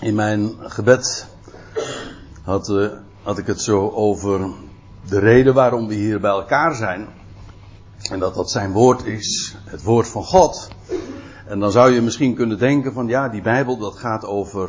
[0.00, 1.26] In mijn gebed
[2.44, 2.88] had, uh,
[3.22, 4.50] had ik het zo over
[5.08, 7.08] de reden waarom we hier bij elkaar zijn.
[8.10, 10.68] En dat dat zijn woord is, het woord van God.
[11.46, 14.68] En dan zou je misschien kunnen denken van ja, die Bijbel dat gaat over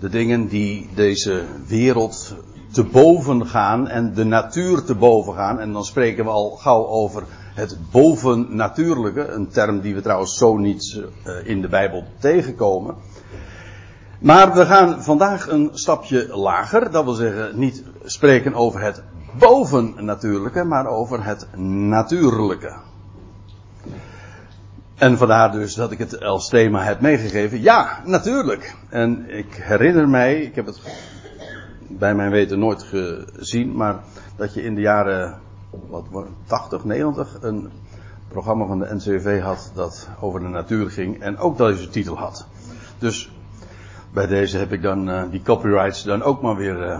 [0.00, 2.34] de dingen die deze wereld
[2.70, 5.60] te boven gaan en de natuur te boven gaan.
[5.60, 7.24] En dan spreken we al gauw over
[7.54, 12.96] het bovennatuurlijke, een term die we trouwens zo niet uh, in de Bijbel tegenkomen.
[14.22, 19.02] Maar we gaan vandaag een stapje lager, dat wil zeggen niet spreken over het
[19.38, 22.74] bovennatuurlijke, maar over het natuurlijke.
[24.94, 27.60] En vandaar dus dat ik het als thema heb meegegeven.
[27.60, 28.76] Ja, natuurlijk.
[28.88, 30.80] En ik herinner mij, ik heb het
[31.88, 34.02] bij mijn weten nooit gezien, maar
[34.36, 35.38] dat je in de jaren
[35.88, 36.04] wat,
[36.46, 37.70] 80, 90 een
[38.28, 42.46] programma van de NCV had dat over de natuur ging en ook deze titel had.
[42.98, 43.30] Dus
[44.12, 46.98] bij deze heb ik dan uh, die copyrights dan ook maar weer uh,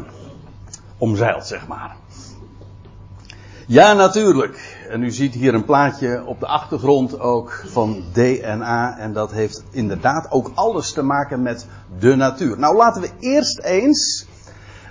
[0.98, 1.96] omzeild, zeg maar.
[3.66, 4.86] Ja, natuurlijk.
[4.90, 8.98] En u ziet hier een plaatje op de achtergrond ook van DNA.
[8.98, 11.66] En dat heeft inderdaad ook alles te maken met
[11.98, 12.58] de natuur.
[12.58, 14.26] Nou, laten we eerst eens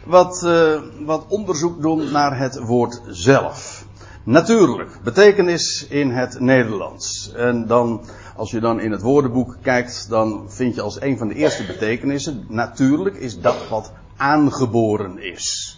[0.06, 3.81] wat, uh, wat onderzoek doen naar het woord zelf.
[4.24, 7.34] Natuurlijk, betekenis in het Nederlands.
[7.34, 8.02] En dan,
[8.36, 11.66] als je dan in het woordenboek kijkt, dan vind je als een van de eerste
[11.66, 15.76] betekenissen, natuurlijk is dat wat aangeboren is.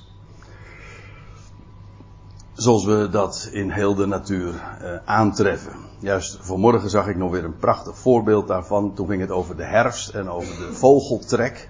[2.54, 5.74] Zoals we dat in heel de natuur uh, aantreffen.
[6.00, 8.94] Juist vanmorgen zag ik nog weer een prachtig voorbeeld daarvan.
[8.94, 11.70] Toen ging het over de herfst en over de vogeltrek.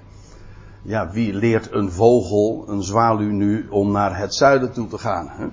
[0.81, 5.29] Ja, wie leert een vogel, een zwaluw nu, om naar het zuiden toe te gaan?
[5.29, 5.45] Hè?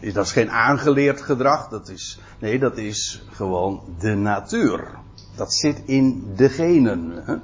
[0.00, 4.98] Dat is geen aangeleerd gedrag, dat is, nee, dat is gewoon de natuur.
[5.36, 7.22] Dat zit in de genen.
[7.24, 7.34] Hè?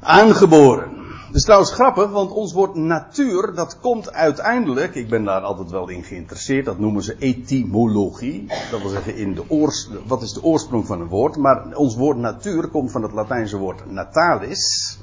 [0.00, 0.96] Aangeboren.
[1.26, 5.70] Het is trouwens grappig, want ons woord natuur, dat komt uiteindelijk, ik ben daar altijd
[5.70, 8.46] wel in geïnteresseerd, dat noemen ze etymologie.
[8.70, 11.36] Dat wil zeggen, in de oors, wat is de oorsprong van een woord?
[11.36, 14.98] Maar ons woord natuur komt van het Latijnse woord natalis.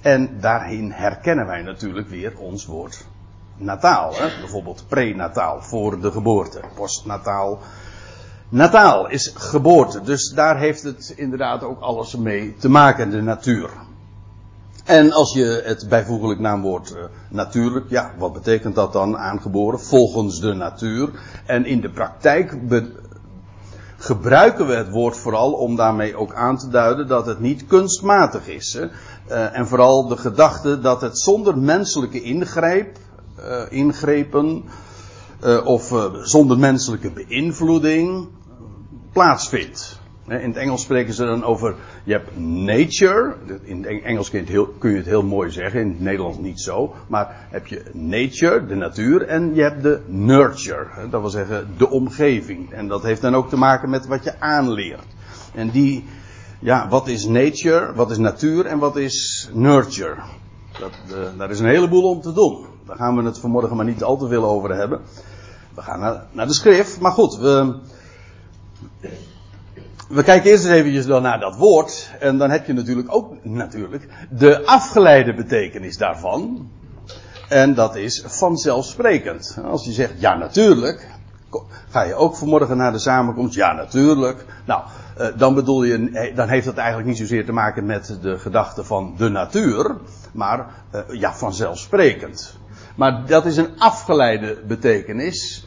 [0.00, 3.06] En daarin herkennen wij natuurlijk weer ons woord
[3.60, 4.12] nataal.
[4.14, 4.28] Hè?
[4.40, 6.60] Bijvoorbeeld prenataal, voor de geboorte.
[6.74, 7.58] Postnataal.
[8.48, 10.00] Nataal is geboorte.
[10.00, 13.70] Dus daar heeft het inderdaad ook alles mee te maken, de natuur.
[14.84, 19.80] En als je het bijvoeglijk naamwoord uh, natuurlijk, ja, wat betekent dat dan aangeboren?
[19.80, 21.10] Volgens de natuur.
[21.46, 22.56] En in de praktijk
[24.00, 28.48] gebruiken we het woord vooral om daarmee ook aan te duiden dat het niet kunstmatig
[28.48, 28.72] is.
[28.72, 28.84] Hè?
[28.84, 32.98] Uh, en vooral de gedachte dat het zonder menselijke ingreep,
[33.44, 34.64] uh, ingrepen
[35.64, 38.28] of zonder menselijke beïnvloeding
[39.12, 40.00] plaatsvindt.
[40.26, 41.74] In het Engels spreken ze dan over,
[42.04, 45.50] je hebt nature, in het Engels kun je het heel, kun je het heel mooi
[45.50, 49.82] zeggen, in het Nederlands niet zo, maar heb je nature, de natuur, en je hebt
[49.82, 52.72] de nurture, dat wil zeggen de omgeving.
[52.72, 55.06] En dat heeft dan ook te maken met wat je aanleert.
[55.54, 56.04] En die,
[56.58, 60.16] ja, wat is nature, wat is natuur en wat is nurture?
[60.80, 62.66] Dat, uh, daar is een heleboel om te doen.
[62.86, 65.00] Daar gaan we het vanmorgen maar niet al te veel over hebben.
[65.74, 67.78] We gaan naar, naar de schrift, maar goed, we,
[70.08, 72.10] we kijken eerst eens eventjes naar dat woord.
[72.20, 76.70] En dan heb je natuurlijk ook natuurlijk de afgeleide betekenis daarvan.
[77.48, 79.58] En dat is vanzelfsprekend.
[79.64, 81.08] Als je zegt ja natuurlijk.
[81.88, 83.54] Ga je ook vanmorgen naar de samenkomst?
[83.54, 84.44] Ja natuurlijk.
[84.66, 84.82] Nou,
[85.36, 89.14] dan bedoel je, dan heeft dat eigenlijk niet zozeer te maken met de gedachte van
[89.16, 89.96] de natuur.
[90.32, 90.66] Maar
[91.10, 92.58] ja, vanzelfsprekend.
[92.94, 95.66] Maar dat is een afgeleide betekenis.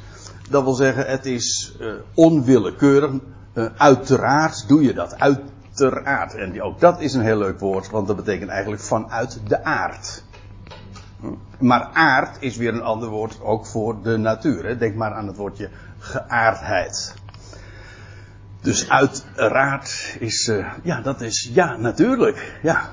[0.50, 1.78] Dat wil zeggen, het is
[2.14, 3.12] onwillekeurig
[3.54, 5.20] uh, uiteraard doe je dat.
[5.20, 6.36] Uiteraard.
[6.36, 10.24] En ook dat is een heel leuk woord, want dat betekent eigenlijk vanuit de aard.
[11.20, 11.28] Hm?
[11.60, 14.80] Maar aard is weer een ander woord ook voor de natuur.
[14.80, 17.16] Denk maar aan het woordje geaardheid.
[18.62, 20.52] Dus uiteraard is,
[20.84, 22.90] ja, dat is, ja, natuurlijk, ja.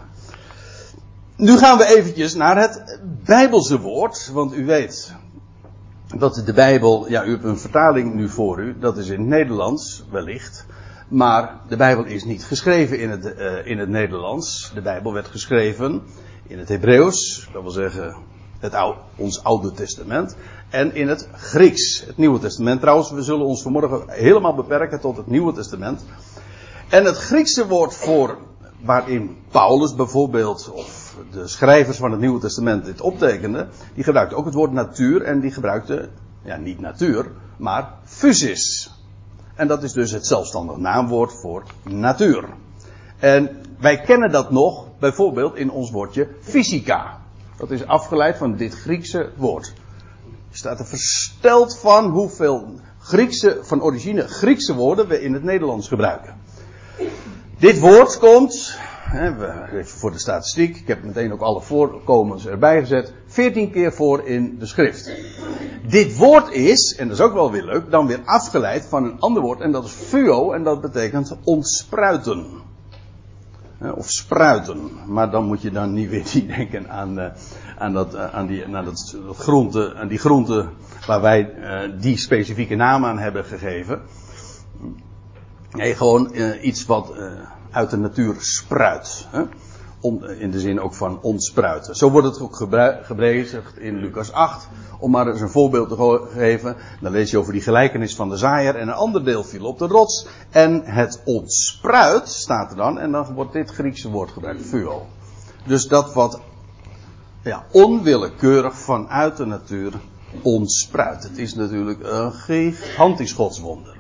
[1.41, 5.15] Nu gaan we eventjes naar het Bijbelse woord, want u weet,
[6.17, 9.29] dat de Bijbel, ja, u hebt een vertaling nu voor u, dat is in het
[9.29, 10.67] Nederlands wellicht.
[11.09, 14.71] Maar de Bijbel is niet geschreven in het, uh, in het Nederlands.
[14.75, 16.03] De Bijbel werd geschreven
[16.47, 18.17] in het Hebreeuws, dat wil zeggen
[18.59, 20.37] het oude, ons Oude Testament.
[20.69, 22.81] En in het Grieks, het Nieuwe Testament.
[22.81, 26.05] Trouwens, we zullen ons vanmorgen helemaal beperken tot het Nieuwe Testament.
[26.89, 28.39] En het Griekse woord voor
[28.85, 34.45] waarin Paulus bijvoorbeeld, of de schrijvers van het Nieuwe Testament dit optekenden, die gebruikten ook
[34.45, 36.11] het woord natuur en die gebruikten,
[36.43, 37.27] ja niet natuur,
[37.57, 38.95] maar physis.
[39.55, 42.45] En dat is dus het zelfstandig naamwoord voor natuur.
[43.19, 47.19] En wij kennen dat nog bijvoorbeeld in ons woordje fysica.
[47.57, 49.73] Dat is afgeleid van dit Griekse woord.
[50.51, 55.89] Je staat er versteld van hoeveel Griekse, van origine Griekse woorden we in het Nederlands
[55.89, 56.35] gebruiken.
[57.59, 58.79] Dit woord komt,
[59.83, 64.59] voor de statistiek, ik heb meteen ook alle voorkomens erbij gezet, 14 keer voor in
[64.59, 65.11] de schrift.
[65.87, 69.21] Dit woord is, en dat is ook wel weer leuk, dan weer afgeleid van een
[69.21, 72.47] ander woord en dat is fuo en dat betekent ontspruiten.
[73.95, 77.27] Of spruiten, maar dan moet je dan niet weer denken aan, uh,
[77.79, 79.17] aan, dat, uh, aan, die, aan dat,
[79.67, 80.69] dat aan die groente
[81.07, 84.01] waar wij uh, die specifieke naam aan hebben gegeven.
[85.71, 87.13] Nee, gewoon iets wat
[87.71, 89.27] uit de natuur spruit.
[89.31, 89.43] Hè?
[90.01, 91.97] Om, in de zin ook van ontspruiten.
[91.97, 92.57] Zo wordt het ook
[93.03, 94.69] gebezigd in Lucas 8.
[94.99, 96.77] Om maar eens een voorbeeld te geven.
[97.01, 98.77] Dan lees je over die gelijkenis van de zaaier.
[98.77, 100.27] En een ander deel viel op de rots.
[100.51, 102.99] En het ontspruit staat er dan.
[102.99, 104.67] En dan wordt dit Griekse woord gebruikt.
[104.67, 105.07] Fuo.
[105.67, 106.41] Dus dat wat
[107.43, 109.93] ja, onwillekeurig vanuit de natuur
[110.43, 111.23] ontspruit.
[111.23, 114.00] Het is natuurlijk een gigantisch godswonder.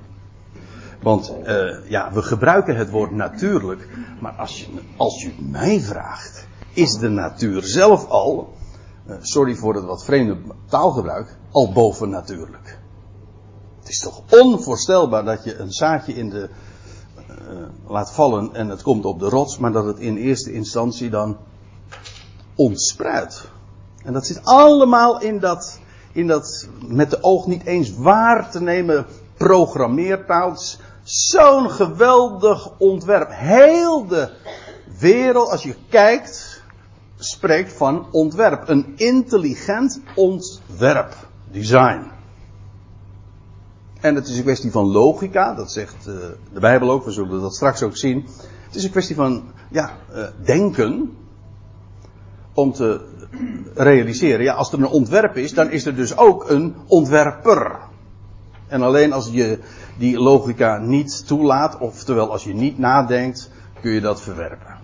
[1.02, 3.88] Want uh, ja, we gebruiken het woord natuurlijk.
[4.20, 4.66] Maar als je,
[4.96, 8.52] als je mij vraagt, is de natuur zelf al,
[9.06, 10.36] uh, sorry voor het wat vreemde
[10.68, 12.78] taalgebruik, al bovennatuurlijk.
[13.78, 16.48] Het is toch onvoorstelbaar dat je een zaadje in de,
[17.30, 17.36] uh,
[17.86, 21.36] laat vallen en het komt op de rots, maar dat het in eerste instantie dan
[22.54, 23.48] ontspruit.
[24.04, 25.78] En dat zit allemaal in dat,
[26.12, 29.06] in dat met de oog niet eens waar te nemen
[29.36, 30.56] programmeertaal.
[31.02, 33.28] Zo'n geweldig ontwerp.
[33.30, 34.30] Heel de
[34.98, 36.62] wereld, als je kijkt,
[37.16, 38.68] spreekt van ontwerp.
[38.68, 41.14] Een intelligent ontwerp.
[41.50, 42.10] Design.
[44.00, 46.14] En het is een kwestie van logica, dat zegt uh,
[46.52, 48.26] de Bijbel ook, we zullen dat straks ook zien.
[48.66, 51.16] Het is een kwestie van ja, uh, denken
[52.54, 53.00] om te
[53.74, 54.44] realiseren.
[54.44, 57.78] Ja, als er een ontwerp is, dan is er dus ook een ontwerper.
[58.68, 59.58] En alleen als je
[60.00, 63.50] die logica niet toelaat, oftewel als je niet nadenkt,
[63.80, 64.78] kun je dat verwerpen.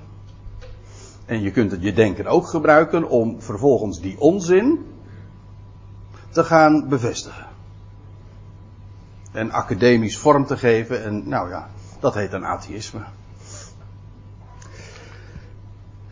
[1.26, 4.86] En je kunt het je denken ook gebruiken om vervolgens die onzin
[6.30, 7.46] te gaan bevestigen.
[9.32, 11.68] En academisch vorm te geven en nou ja,
[12.00, 13.00] dat heet dan atheïsme.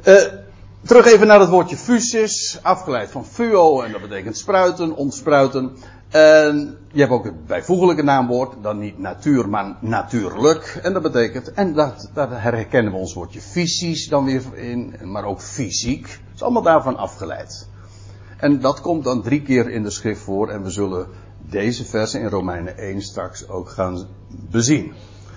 [0.05, 0.44] Uh,
[0.85, 5.77] terug even naar het woordje fusis, afgeleid van fuo en dat betekent spruiten, ontspruiten.
[6.09, 10.81] En je hebt ook het bijvoeglijke naamwoord, dan niet natuur, maar natuurlijk.
[10.83, 15.25] En dat betekent, en dat, dat herkennen we ons woordje fysisch dan weer in, maar
[15.25, 16.03] ook fysiek.
[16.03, 17.69] Het is allemaal daarvan afgeleid.
[18.37, 21.07] En dat komt dan drie keer in de schrift voor en we zullen
[21.41, 24.07] deze versen in Romeinen 1 straks ook gaan
[24.51, 24.93] bezien.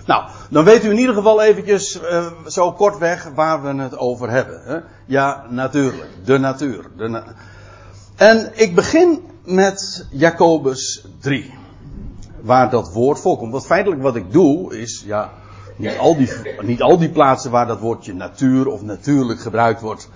[0.08, 4.30] Nou, dan weet u in ieder geval eventjes uh, zo kortweg waar we het over
[4.30, 4.62] hebben.
[4.64, 4.78] Hè?
[5.06, 6.08] Ja, natuurlijk.
[6.24, 6.90] De natuur.
[6.96, 7.22] De
[8.16, 11.54] en ik begin met Jacobus 3.
[12.40, 13.52] Waar dat woord voorkomt.
[13.52, 15.30] Want feitelijk wat ik doe is, ja,
[15.76, 16.30] niet al die,
[16.60, 20.08] niet al die plaatsen waar dat woordje natuur of natuurlijk gebruikt wordt,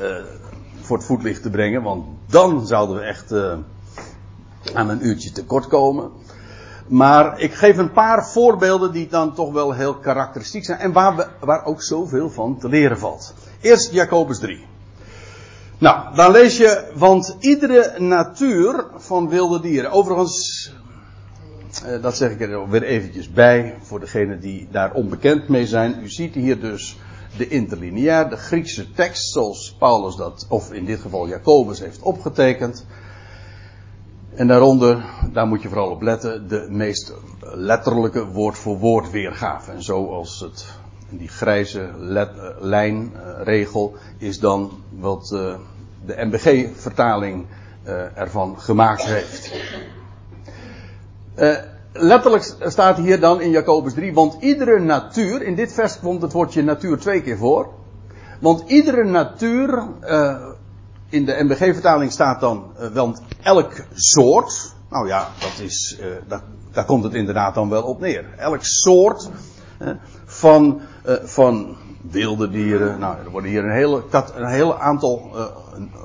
[0.00, 0.16] uh,
[0.80, 1.82] voor het voetlicht te brengen.
[1.82, 3.54] Want dan zouden we echt uh,
[4.74, 6.10] aan een uurtje tekort komen.
[6.90, 10.78] Maar ik geef een paar voorbeelden die dan toch wel heel karakteristiek zijn.
[10.78, 13.34] En waar, we, waar ook zoveel van te leren valt.
[13.60, 14.66] Eerst Jacobus 3.
[15.78, 19.90] Nou, dan lees je, want iedere natuur van wilde dieren.
[19.90, 20.72] Overigens,
[21.84, 26.00] eh, dat zeg ik er weer eventjes bij, voor degenen die daar onbekend mee zijn.
[26.02, 26.98] U ziet hier dus
[27.36, 32.86] de interlineair, de Griekse tekst, zoals Paulus dat, of in dit geval Jacobus heeft opgetekend.
[34.34, 39.72] En daaronder, daar moet je vooral op letten, de meest letterlijke woord voor woord weergave.
[39.72, 40.66] En zoals het
[41.10, 42.22] die grijze uh,
[42.60, 45.54] lijnregel uh, is dan wat uh,
[46.06, 47.46] de MBG-vertaling
[48.14, 49.52] ervan gemaakt heeft.
[51.92, 56.32] letterlijk staat hier dan in Jacobus 3, want iedere natuur, in dit vers komt het
[56.32, 57.68] woordje natuur twee keer voor.
[58.40, 59.84] Want iedere natuur,
[61.10, 65.98] in de MBG-vertaling staat dan, want elk soort, nou ja, dat is,
[66.28, 68.24] dat, daar komt het inderdaad dan wel op neer.
[68.36, 69.30] Elk soort
[70.24, 71.76] van, uh, van
[72.10, 72.98] wilde dieren.
[72.98, 75.30] Nou, er worden hier een hele, een hele aantal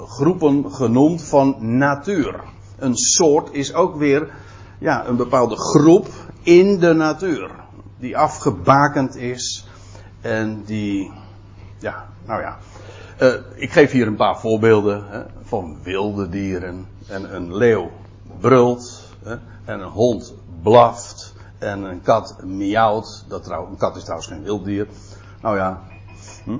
[0.08, 2.44] groepen genoemd van natuur.
[2.78, 4.30] Een soort is ook weer
[4.80, 6.08] ja, een bepaalde groep
[6.44, 7.52] in de natuur.
[8.00, 9.68] Die afgebakend is
[10.22, 11.12] en die,
[11.80, 12.58] ja, nou ja.
[13.22, 16.88] Uh, ik geef hier een paar voorbeelden hè, van wilde dieren.
[17.08, 17.92] En een leeuw
[18.40, 23.26] brult hè, en een hond blaft en een kat miauwt.
[23.28, 24.88] Dat trouw, een kat is trouwens geen wild dier.
[25.42, 25.82] Nou ja,
[26.46, 26.58] Hm?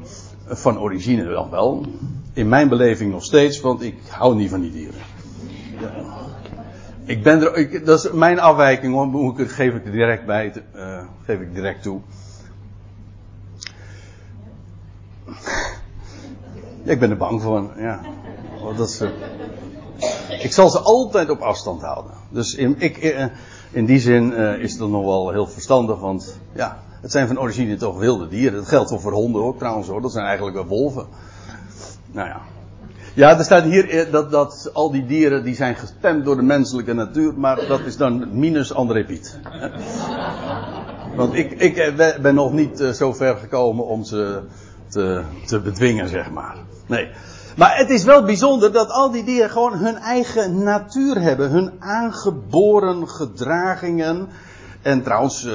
[0.48, 1.86] Van origine dan wel.
[2.34, 5.02] In mijn beleving nog steeds, want ik hou niet van die dieren.
[7.06, 11.02] Ik ben er, ik, dat is mijn afwijking hoor, geef ik er direct bij, uh,
[11.26, 12.02] geef ik direct toe.
[16.86, 18.02] Ik ben er bang voor, ja.
[18.78, 19.10] Dat is, uh,
[20.44, 22.12] ik zal ze altijd op afstand houden.
[22.30, 23.26] Dus in, ik, uh,
[23.72, 27.40] in die zin is het dan nog wel heel verstandig, want ja, het zijn van
[27.40, 28.58] origine toch wilde dieren.
[28.58, 31.06] Dat geldt voor honden ook trouwens hoor, dat zijn eigenlijk wel wolven.
[32.12, 32.42] Nou ja.
[33.16, 36.42] Ja, er staat hier eh, dat, dat al die dieren die zijn gestemd door de
[36.42, 39.40] menselijke natuur, maar dat is dan minus André Piet.
[41.16, 44.42] Want ik, ik eh, ben nog niet eh, zo ver gekomen om ze
[44.88, 46.58] te, te bedwingen, zeg maar.
[46.86, 47.10] Nee.
[47.58, 51.50] Maar het is wel bijzonder dat al die dieren gewoon hun eigen natuur hebben.
[51.50, 54.28] Hun aangeboren gedragingen.
[54.82, 55.48] En trouwens,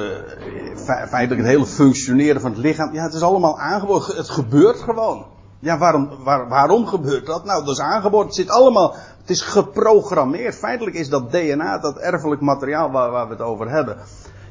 [0.85, 2.93] feitelijk het hele functioneren van het lichaam.
[2.93, 4.15] Ja, het is allemaal aangeboren.
[4.15, 5.25] Het gebeurt gewoon.
[5.59, 7.45] Ja, waarom, waar, waarom gebeurt dat?
[7.45, 8.25] Nou, dat is aangeboren.
[8.25, 10.55] Het zit allemaal, het is geprogrammeerd.
[10.55, 13.97] Feitelijk is dat DNA, dat erfelijk materiaal waar, waar we het over hebben.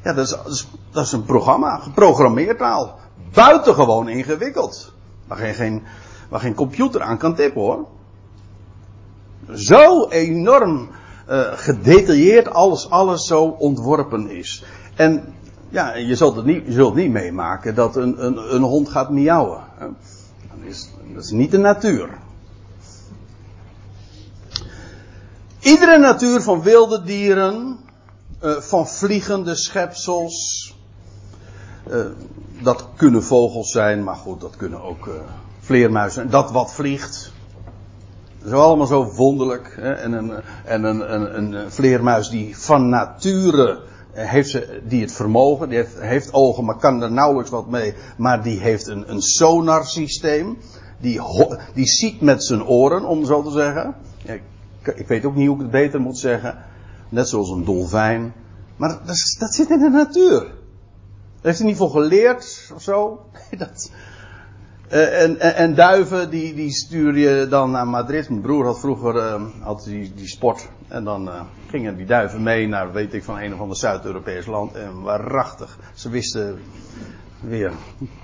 [0.03, 2.99] Ja, dat is, dat is, een programma, geprogrammeerd taal.
[3.33, 4.93] Buitengewoon ingewikkeld.
[5.27, 5.83] Waar geen, geen,
[6.31, 7.85] waar geen computer aan kan tippen hoor.
[9.53, 10.89] Zo enorm
[11.29, 14.63] uh, gedetailleerd alles, alles zo ontworpen is.
[14.95, 15.33] En
[15.69, 19.09] ja, je zult het niet, je zult niet meemaken dat een, een, een hond gaat
[19.09, 19.61] miauwen.
[20.63, 22.09] is, dat is niet de natuur.
[25.59, 27.79] Iedere natuur van wilde dieren,
[28.43, 30.75] uh, van vliegende schepsels,
[31.89, 32.05] uh,
[32.61, 35.09] dat kunnen vogels zijn, maar goed, dat kunnen ook
[35.71, 36.29] vleermuizen.
[36.29, 37.31] Dat wat vliegt.
[38.45, 39.75] Is allemaal zo wonderlijk.
[39.79, 39.91] Hè?
[39.91, 40.31] En, een,
[40.65, 43.79] en een, een, een vleermuis die van nature
[44.13, 48.43] heeft ze, die het vermogen, die heeft, ogen, maar kan er nauwelijks wat mee, maar
[48.43, 50.57] die heeft een, een sonarsysteem
[50.99, 51.21] die,
[51.73, 53.95] die ziet met zijn oren, om zo te zeggen.
[54.23, 54.41] Ik,
[54.95, 56.57] ik, weet ook niet hoe ik het beter moet zeggen.
[57.09, 58.33] Net zoals een dolfijn.
[58.75, 60.39] Maar dat, dat zit in de natuur.
[60.39, 63.25] Daar heeft hij niet voor geleerd of zo.
[63.57, 63.91] dat,
[64.91, 68.29] uh, en, en, en, duiven, die, die stuur je dan naar Madrid.
[68.29, 70.69] Mijn broer had vroeger uh, had die, sport.
[70.87, 74.45] En dan uh, gingen die duiven mee naar, weet ik, van een of ander Zuid-Europees
[74.45, 74.75] land.
[74.75, 75.77] En waarachtig.
[75.93, 76.59] Ze wisten
[77.39, 77.71] weer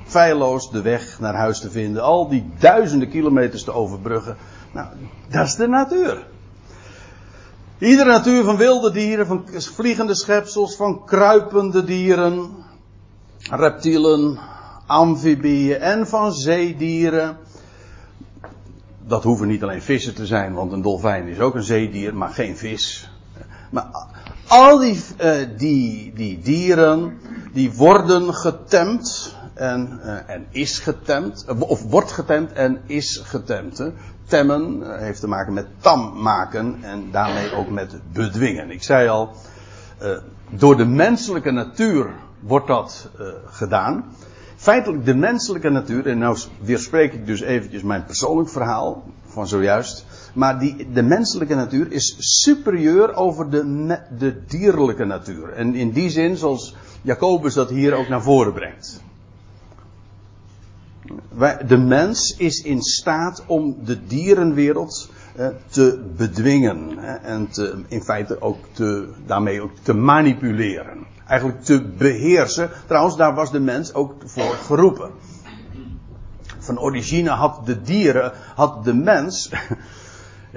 [0.04, 2.04] feilloos de weg naar huis te vinden.
[2.04, 4.38] Al die duizenden kilometers te overbruggen.
[4.72, 4.88] Nou,
[5.30, 6.28] dat is de natuur.
[7.80, 12.50] Iedere natuur van wilde dieren, van vliegende schepsels, van kruipende dieren,
[13.40, 14.40] reptielen,
[14.88, 17.38] amfibieën en van zeedieren.
[19.08, 22.30] Dat hoeven niet alleen vissen te zijn, want een dolfijn is ook een zeedier, maar
[22.30, 23.10] geen vis.
[23.70, 23.88] Maar
[24.48, 27.20] al die, uh, die, die dieren,
[27.54, 33.78] die worden getemd en, uh, en is getemd, of wordt getemd en is getemd.
[33.78, 33.92] Hè.
[34.26, 38.72] Temmen heeft te maken met tam maken en daarmee ook met bedwingen.
[38.72, 39.36] Ik zei al,
[40.50, 43.10] door de menselijke natuur wordt dat
[43.46, 44.06] gedaan.
[44.68, 50.06] Feitelijk de menselijke natuur, en nou weerspreek ik dus eventjes mijn persoonlijk verhaal van zojuist.
[50.34, 55.54] Maar die, de menselijke natuur is superieur over de, de dierlijke natuur.
[55.54, 59.02] En in die zin, zoals Jacobus dat hier ook naar voren brengt.
[61.68, 66.98] De mens is in staat om de dierenwereld eh, te bedwingen.
[67.24, 71.16] En te, in feite ook te, daarmee ook te manipuleren.
[71.28, 72.70] Eigenlijk te beheersen.
[72.86, 75.12] Trouwens, daar was de mens ook voor geroepen.
[76.60, 79.50] Van origine had de dieren, had de mens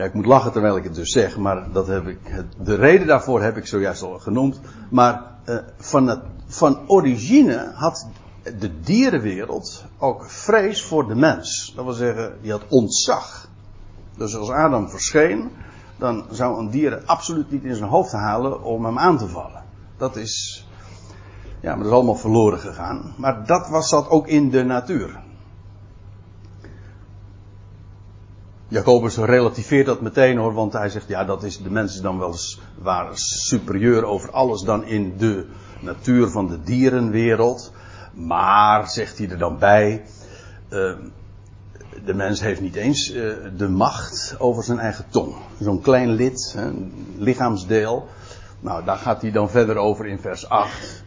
[0.01, 2.19] Ja, ik moet lachen terwijl ik het dus zeg, maar dat heb ik,
[2.63, 4.61] de reden daarvoor heb ik zojuist al genoemd.
[4.91, 8.07] Maar uh, van, het, van origine had
[8.59, 11.73] de dierenwereld ook vrees voor de mens.
[11.77, 13.49] Dat wil zeggen, die had ontzag.
[14.17, 15.51] Dus als Adam verscheen,
[15.99, 19.63] dan zou een dier absoluut niet in zijn hoofd halen om hem aan te vallen.
[19.97, 20.60] Dat is,
[21.61, 23.15] ja, maar dat is allemaal verloren gegaan.
[23.17, 25.21] Maar dat was dat ook in de natuur.
[28.69, 32.35] Jacobus relativeert dat meteen hoor, want hij zegt ja, dat is de mensen dan wel
[33.15, 35.47] superieur over alles dan in de
[35.81, 37.73] natuur van de dierenwereld.
[38.15, 40.05] Maar, zegt hij er dan bij,
[40.71, 40.93] uh,
[42.05, 45.35] de mens heeft niet eens uh, de macht over zijn eigen tong.
[45.59, 48.09] Zo'n klein lid, een lichaamsdeel.
[48.61, 51.05] Nou, daar gaat hij dan verder over in vers 8.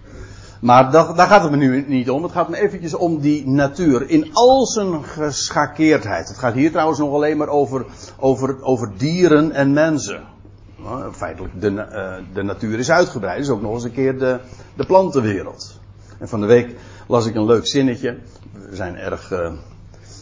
[0.64, 2.24] Maar dat, daar gaat het me nu niet om.
[2.24, 6.28] Het gaat me eventjes om die natuur in al zijn geschakeerdheid.
[6.28, 7.86] Het gaat hier trouwens nog alleen maar over,
[8.20, 10.24] over, over dieren en mensen.
[10.76, 13.40] Nou, feitelijk, de, uh, de natuur is uitgebreid.
[13.40, 14.40] is ook nog eens een keer de,
[14.76, 15.80] de plantenwereld.
[16.20, 16.76] En van de week
[17.08, 18.18] las ik een leuk zinnetje.
[18.70, 19.52] We zijn erg uh,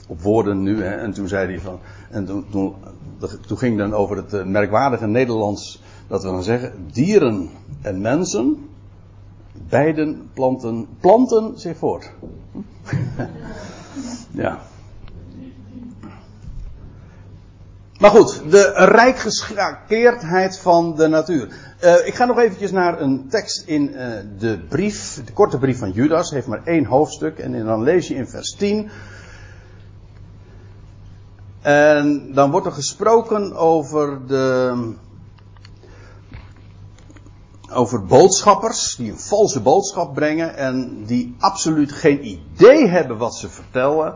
[0.08, 0.84] op woorden nu.
[0.84, 1.80] Hè, en toen zei hij van.
[2.10, 2.76] En toen, toen,
[3.48, 5.82] toen ging dan over het eh, merkwaardige Nederlands.
[6.08, 7.50] Dat we dan zeggen: dieren
[7.82, 8.70] en mensen.
[9.54, 12.12] Beiden planten, planten zich voort.
[14.32, 14.60] ja.
[18.00, 21.48] Maar goed, de rijkgeschakeerdheid van de natuur.
[21.84, 24.08] Uh, ik ga nog eventjes naar een tekst in uh,
[24.40, 27.40] de brief, de korte brief van Judas, heeft maar één hoofdstuk.
[27.40, 28.90] En dan lees je in vers 10.
[31.62, 34.94] En dan wordt er gesproken over de.
[37.74, 43.50] Over boodschappers die een valse boodschap brengen en die absoluut geen idee hebben wat ze
[43.50, 44.16] vertellen.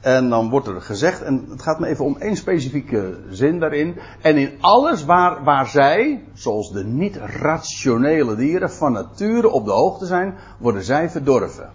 [0.00, 3.98] En dan wordt er gezegd, en het gaat me even om één specifieke zin daarin.
[4.20, 10.06] En in alles waar, waar zij, zoals de niet-rationele dieren, van nature op de hoogte
[10.06, 11.70] zijn, worden zij verdorven.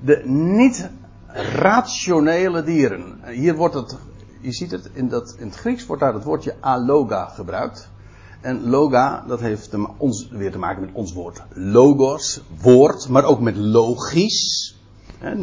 [0.00, 3.20] De niet-rationele dieren.
[3.24, 3.96] Hier wordt het,
[4.40, 7.90] je ziet het, in, dat, in het Grieks wordt daar het woordje aloga gebruikt.
[8.40, 13.40] En loga, dat heeft ons, weer te maken met ons woord logos, woord, maar ook
[13.40, 14.76] met logisch.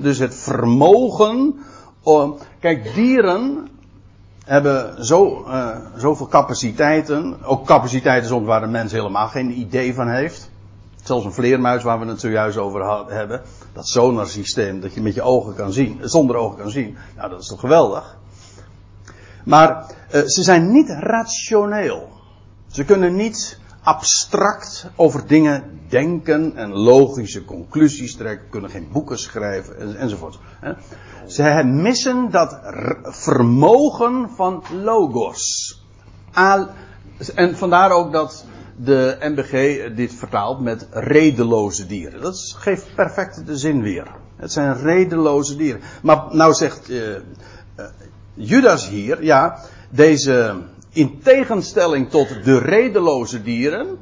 [0.01, 1.55] Dus het vermogen
[2.05, 3.67] Oh, kijk, dieren
[4.45, 7.43] hebben zo, uh, zoveel capaciteiten.
[7.43, 10.49] Ook capaciteiten soms waar de mens helemaal geen idee van heeft.
[11.03, 13.41] Zelfs een vleermuis waar we het zojuist over hebben.
[13.73, 16.97] Dat sonarsysteem dat je met je ogen kan zien, zonder ogen kan zien.
[17.15, 18.17] Nou, dat is toch geweldig.
[19.45, 22.09] Maar uh, ze zijn niet rationeel.
[22.75, 29.97] Ze kunnen niet abstract over dingen denken en logische conclusies trekken, kunnen geen boeken schrijven
[29.97, 30.39] enzovoort.
[31.27, 32.59] Ze missen dat
[33.03, 35.83] vermogen van logos.
[37.35, 38.45] En vandaar ook dat
[38.77, 39.51] de MBG
[39.95, 42.21] dit vertaalt met redeloze dieren.
[42.21, 44.07] Dat geeft perfect de zin weer.
[44.35, 45.81] Het zijn redeloze dieren.
[46.01, 47.85] Maar nou zegt uh, uh,
[48.33, 50.63] Judas hier, ja, deze
[50.95, 53.97] in tegenstelling tot de redeloze dieren,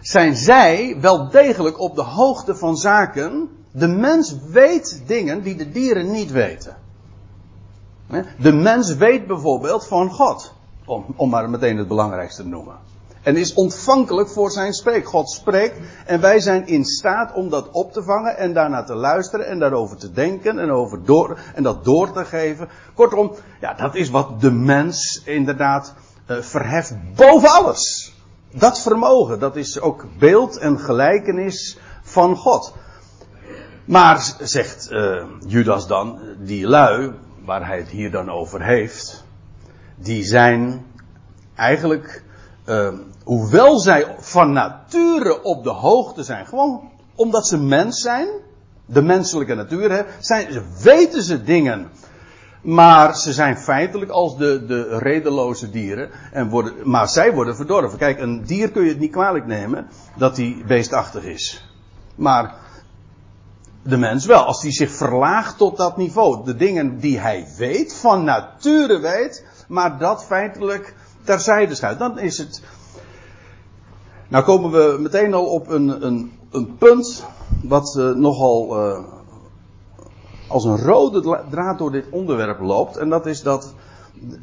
[0.00, 3.48] zijn zij wel degelijk op de hoogte van zaken.
[3.72, 6.76] De mens weet dingen die de dieren niet weten.
[8.38, 10.54] De mens weet bijvoorbeeld van God.
[10.84, 12.76] Om, om maar meteen het belangrijkste te noemen.
[13.28, 15.06] En is ontvankelijk voor zijn spreek.
[15.06, 18.94] God spreekt en wij zijn in staat om dat op te vangen en daarna te
[18.94, 22.68] luisteren en daarover te denken en, over door, en dat door te geven.
[22.94, 25.94] Kortom, ja, dat is wat de mens inderdaad
[26.26, 28.14] uh, verheft boven alles.
[28.52, 32.74] Dat vermogen, dat is ook beeld en gelijkenis van God.
[33.84, 37.12] Maar, zegt uh, Judas dan, die lui,
[37.44, 39.24] waar hij het hier dan over heeft,
[39.96, 40.86] die zijn
[41.54, 42.26] eigenlijk
[42.68, 42.88] uh,
[43.28, 48.28] hoewel zij van nature op de hoogte zijn, gewoon omdat ze mens zijn,
[48.86, 51.90] de menselijke natuur hebben, zijn, weten ze dingen.
[52.62, 56.10] Maar ze zijn feitelijk als de, de redeloze dieren.
[56.32, 57.98] En worden, maar zij worden verdorven.
[57.98, 61.72] Kijk, een dier kun je het niet kwalijk nemen dat hij beestachtig is.
[62.14, 62.54] Maar
[63.82, 66.44] de mens wel, als hij zich verlaagt tot dat niveau.
[66.44, 71.98] De dingen die hij weet, van nature weet, maar dat feitelijk terzijde schuift.
[71.98, 72.62] Dan is het.
[74.28, 77.24] Nou komen we meteen al op een, een, een punt.
[77.62, 78.88] wat uh, nogal.
[78.90, 79.04] Uh,
[80.48, 82.96] als een rode draad door dit onderwerp loopt.
[82.96, 83.74] En dat is dat.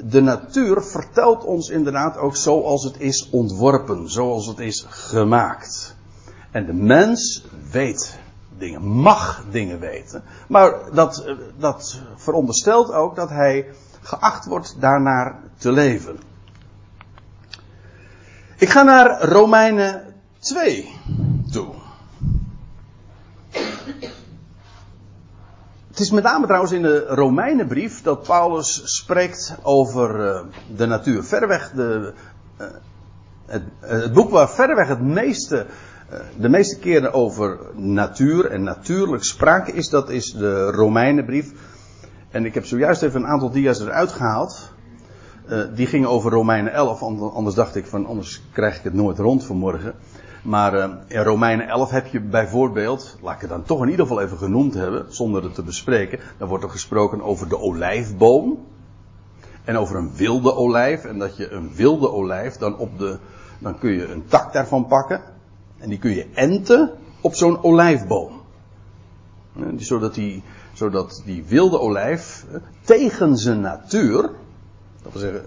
[0.06, 5.96] De natuur vertelt ons inderdaad ook zoals het is ontworpen, zoals het is gemaakt.
[6.52, 8.20] En de mens weet
[8.58, 10.24] dingen, mag dingen weten.
[10.48, 13.68] Maar dat, eh, dat veronderstelt ook dat hij
[14.02, 16.20] geacht wordt daarnaar te leven.
[18.66, 20.04] Ik ga naar Romeinen
[20.40, 20.90] 2
[21.52, 21.74] toe.
[25.88, 30.40] Het is met name trouwens in de Romeinenbrief dat Paulus spreekt over uh,
[30.76, 31.24] de natuur.
[31.24, 32.14] Verreweg de,
[32.62, 32.68] uh,
[33.46, 35.66] het, het, boek waar verreweg het meeste,
[36.38, 41.52] de meeste keren over natuur en natuurlijk sprake is, dat is de Romeinenbrief.
[42.32, 44.74] En ik heb zojuist even een aantal dia's eruit gehaald.
[45.50, 47.02] Uh, die ging over Romeinen 11,
[47.34, 49.94] anders dacht ik van anders krijg ik het nooit rond vanmorgen.
[50.44, 54.06] Maar uh, in Romeinen 11 heb je bijvoorbeeld, laat ik het dan toch in ieder
[54.06, 56.20] geval even genoemd hebben, zonder het te bespreken.
[56.38, 58.66] Dan wordt er gesproken over de olijfboom.
[59.64, 61.04] En over een wilde olijf.
[61.04, 63.18] En dat je een wilde olijf dan op de,
[63.60, 65.22] dan kun je een tak daarvan pakken.
[65.78, 68.42] En die kun je enten op zo'n olijfboom.
[69.78, 72.46] Zodat die, zodat die wilde olijf
[72.82, 74.30] tegen zijn natuur,
[75.06, 75.44] dat wil zeggen,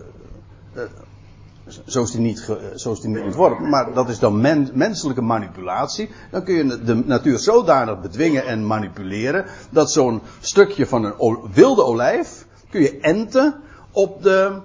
[1.87, 3.69] Zo is die niet, ge, zo is die niet ontworpen.
[3.69, 6.11] Maar dat is dan men, menselijke manipulatie.
[6.31, 9.45] Dan kun je de natuur zodanig bedwingen en manipuleren.
[9.71, 12.47] Dat zo'n stukje van een wilde olijf.
[12.71, 13.55] kun je enten
[13.91, 14.61] op de.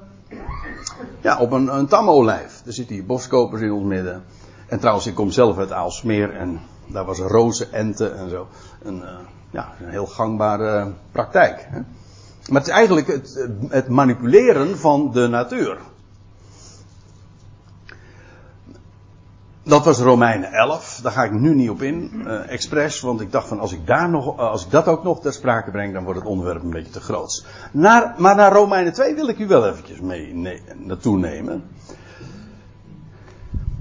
[1.22, 2.62] Ja, op een, een tamme olijf.
[2.66, 4.24] Er zitten hier boskopers in ons midden.
[4.68, 6.36] En trouwens, ik kom zelf uit Aalsmeer.
[6.36, 8.48] En daar was rozen enten en zo.
[8.84, 9.10] Een, uh,
[9.52, 11.68] ja, een heel gangbare praktijk.
[11.70, 11.80] Hè?
[12.50, 15.78] Maar het is eigenlijk het, het manipuleren van de natuur.
[19.64, 21.00] Dat was Romeinen 11.
[21.04, 23.88] Daar ga ik nu niet op in, uh, expres, want ik dacht van als ik
[23.88, 26.64] daar nog, uh, als ik dat ook nog ter sprake breng, dan wordt het onderwerp
[26.64, 27.46] een beetje te groot.
[27.72, 31.64] Maar naar Romeinen 2 wil ik u wel eventjes mee nee, naartoe nemen.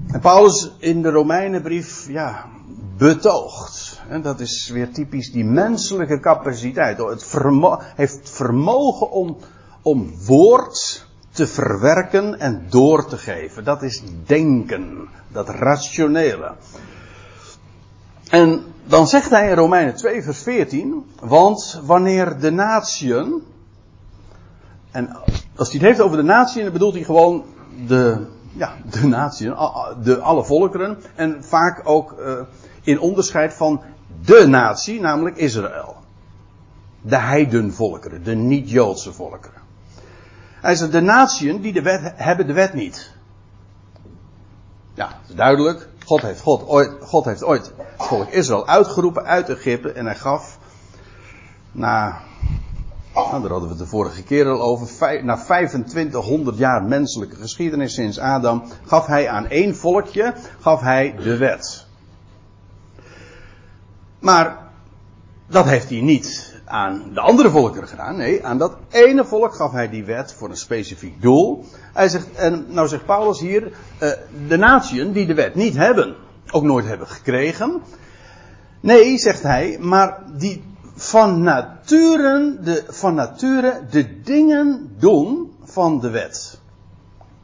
[0.07, 2.45] En Paulus in de Romeinenbrief, ja,
[2.97, 3.82] betoogt.
[4.21, 6.97] Dat is weer typisch die menselijke capaciteit.
[6.97, 7.25] Het
[7.95, 9.37] heeft vermogen om,
[9.81, 13.63] om woord te verwerken en door te geven.
[13.63, 16.55] Dat is denken, dat rationele.
[18.29, 23.41] En dan zegt hij in Romeinen 2 vers 14, want wanneer de natieën,
[24.91, 25.17] en
[25.55, 27.43] als hij het heeft over de natieën, dan bedoelt hij gewoon
[27.87, 29.55] de, ja, de natieën,
[30.03, 32.41] de, alle volkeren, en vaak ook uh,
[32.83, 33.81] in onderscheid van
[34.21, 35.95] de natie, namelijk Israël.
[37.01, 39.61] De heidenvolkeren, de niet-Joodse volkeren.
[40.61, 43.11] Hij zegt, de natieën die de hebben de wet niet.
[44.93, 45.87] Ja, dat is duidelijk.
[46.05, 50.15] God heeft, God, ooit, God heeft ooit het volk Israël uitgeroepen uit Egypte en hij
[50.15, 50.57] gaf
[51.71, 52.21] na,
[53.13, 57.93] nou, daar hadden we het de vorige keer al over, na 2500 jaar menselijke geschiedenis
[57.93, 61.87] sinds Adam, gaf hij aan één volkje, gaf hij de wet.
[64.23, 64.57] Maar
[65.47, 68.15] dat heeft hij niet aan de andere volkeren gedaan.
[68.15, 71.65] Nee, aan dat ene volk gaf hij die wet voor een specifiek doel.
[71.93, 74.11] Hij zegt, en nou zegt Paulus hier, uh,
[74.47, 76.15] de natieën die de wet niet hebben,
[76.51, 77.81] ook nooit hebben gekregen.
[78.79, 80.63] Nee, zegt hij, maar die
[80.95, 86.59] van nature, de, van nature de dingen doen van de wet.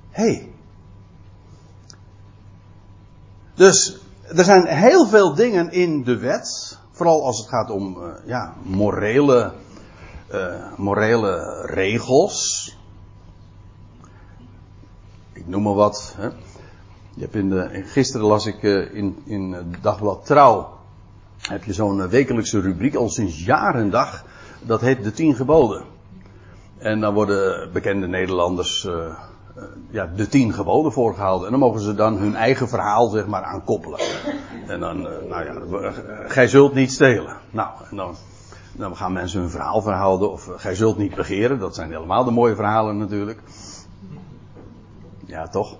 [0.09, 0.23] Hé.
[0.23, 0.51] Hey.
[3.55, 3.99] Dus
[4.35, 6.68] er zijn heel veel dingen in de wet
[6.99, 9.53] Vooral als het gaat om uh, ja, morele,
[10.31, 12.77] uh, morele regels.
[15.33, 16.15] Ik noem maar wat.
[16.17, 16.29] Hè.
[17.13, 20.77] Je de, gisteren las ik uh, in, in dagblad Trouw.
[21.41, 24.25] Heb je zo'n wekelijkse rubriek al sinds jaar en dag.
[24.61, 25.83] Dat heet De Tien Geboden.
[26.77, 28.87] En dan worden bekende Nederlanders
[29.89, 31.45] ja, de tien geboden voorgehouden.
[31.45, 33.99] En dan mogen ze dan hun eigen verhaal zeg maar aan koppelen.
[34.69, 35.91] En dan, uh, nou ja,
[36.27, 37.37] gij zult niet stelen.
[37.51, 38.15] Nou, en dan,
[38.71, 40.31] dan gaan mensen hun verhaal verhouden.
[40.31, 41.59] Of gij zult niet begeren.
[41.59, 43.39] Dat zijn helemaal de mooie verhalen natuurlijk.
[45.25, 45.77] Ja, toch?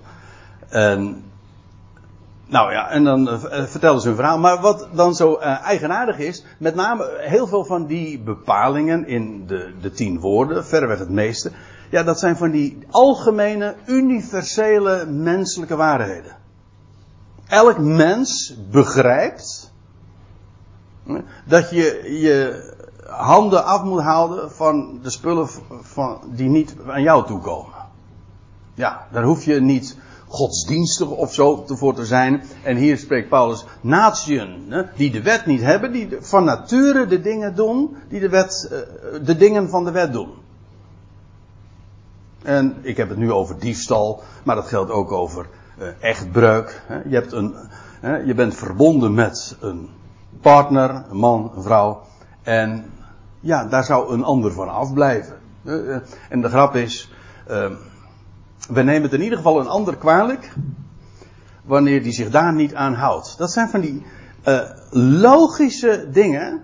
[2.49, 4.39] Nou ja, en dan uh, ze hun verhaal.
[4.39, 9.73] Maar wat dan zo eigenaardig is, met name heel veel van die bepalingen in de,
[9.81, 11.51] de tien woorden, verreweg het meeste,
[11.89, 16.37] ja, dat zijn van die algemene, universele menselijke waarheden.
[17.49, 19.71] Elk mens begrijpt
[21.45, 22.63] dat je je
[23.05, 25.49] handen af moet houden van de spullen
[25.81, 27.73] van, die niet aan jou toekomen.
[28.73, 32.43] Ja, daar hoef je niet godsdienstig of zo voor te zijn.
[32.63, 37.55] En hier spreekt Paulus natieën die de wet niet hebben, die van nature de dingen
[37.55, 40.29] doen, die de, wet, eh, de dingen van de wet doen.
[42.43, 45.47] En ik heb het nu over diefstal, maar dat geldt ook over
[45.99, 46.81] echtbreuk.
[47.09, 47.55] Je, hebt een,
[48.25, 49.89] je bent verbonden met een
[50.41, 52.01] partner, een man, een vrouw.
[52.41, 52.85] En
[53.39, 55.37] ja, daar zou een ander van afblijven.
[55.63, 55.97] Uh,
[56.29, 57.11] en de grap is,
[57.47, 57.73] ehm,
[58.69, 60.53] we nemen het in ieder geval een ander kwalijk
[61.63, 63.37] wanneer die zich daar niet aan houdt.
[63.37, 64.05] Dat zijn van die
[64.91, 66.63] logische dingen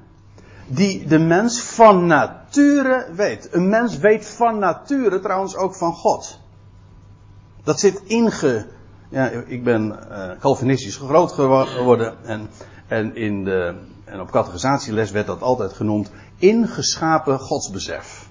[0.68, 3.48] die de mens van nature weet.
[3.52, 6.40] Een mens weet van nature trouwens ook van God.
[7.64, 8.66] Dat zit inge.
[9.16, 12.50] Ja, ik ben uh, Calvinistisch groot geworden en,
[12.88, 18.30] en, in de, en op categorisatieles werd dat altijd genoemd ingeschapen godsbesef.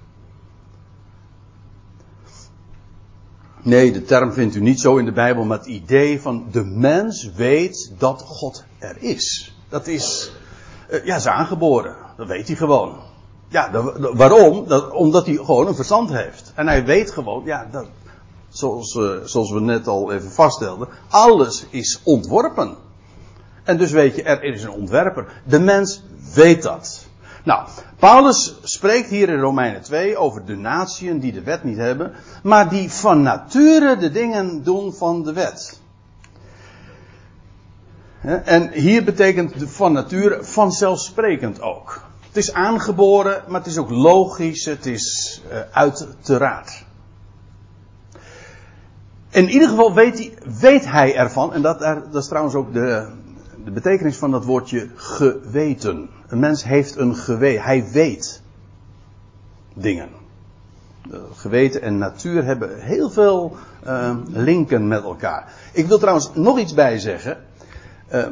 [3.63, 6.65] Nee, de term vindt u niet zo in de Bijbel, maar het idee van de
[6.65, 9.57] mens weet dat God er is.
[9.69, 10.33] Dat is,
[10.91, 11.97] uh, ja, is aangeboren.
[12.17, 12.97] Dat weet hij gewoon.
[13.49, 13.71] Ja,
[14.15, 14.69] waarom?
[14.69, 16.53] Dat, omdat hij gewoon een verstand heeft.
[16.55, 17.87] En hij weet gewoon, ja, dat,
[18.55, 22.77] zoals, zoals we net al even vaststelden, alles is ontworpen.
[23.65, 25.27] En dus weet je, er is een ontwerper.
[25.45, 26.03] De mens
[26.35, 27.07] weet dat.
[27.45, 32.13] Nou, Paulus spreekt hier in Romeinen 2 over de natieën die de wet niet hebben,
[32.43, 35.81] maar die van nature de dingen doen van de wet.
[38.45, 42.03] En hier betekent van nature vanzelfsprekend ook.
[42.27, 46.84] Het is aangeboren, maar het is ook logisch, het is uh, uiteraard.
[49.35, 53.09] In ieder geval weet hij, weet hij ervan, en dat, is trouwens ook de,
[53.65, 56.09] de betekenis van dat woordje geweten.
[56.27, 58.43] Een mens heeft een geweten, hij weet
[59.75, 60.09] dingen.
[61.35, 65.53] Geweten en natuur hebben heel veel uh, linken met elkaar.
[65.73, 67.39] Ik wil trouwens nog iets bij zeggen.
[68.13, 68.27] Uh,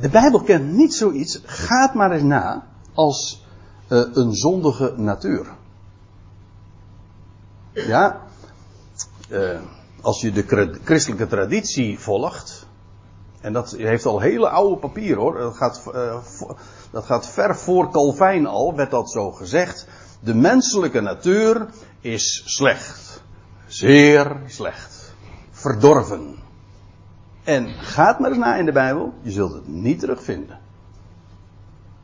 [0.00, 3.46] de Bijbel kent niet zoiets, gaat maar eens na, als
[3.88, 5.46] uh, een zondige natuur.
[7.72, 8.25] Ja,
[9.28, 9.60] uh,
[10.00, 12.66] als je de christelijke traditie volgt,
[13.40, 16.16] en dat heeft al hele oude papier hoor, dat gaat, uh,
[16.90, 19.86] dat gaat ver voor Calvijn al, werd dat zo gezegd.
[20.20, 21.66] De menselijke natuur
[22.00, 23.22] is slecht.
[23.66, 25.14] Zeer slecht.
[25.50, 26.36] Verdorven.
[27.44, 30.58] En gaat maar eens na in de Bijbel, je zult het niet terugvinden.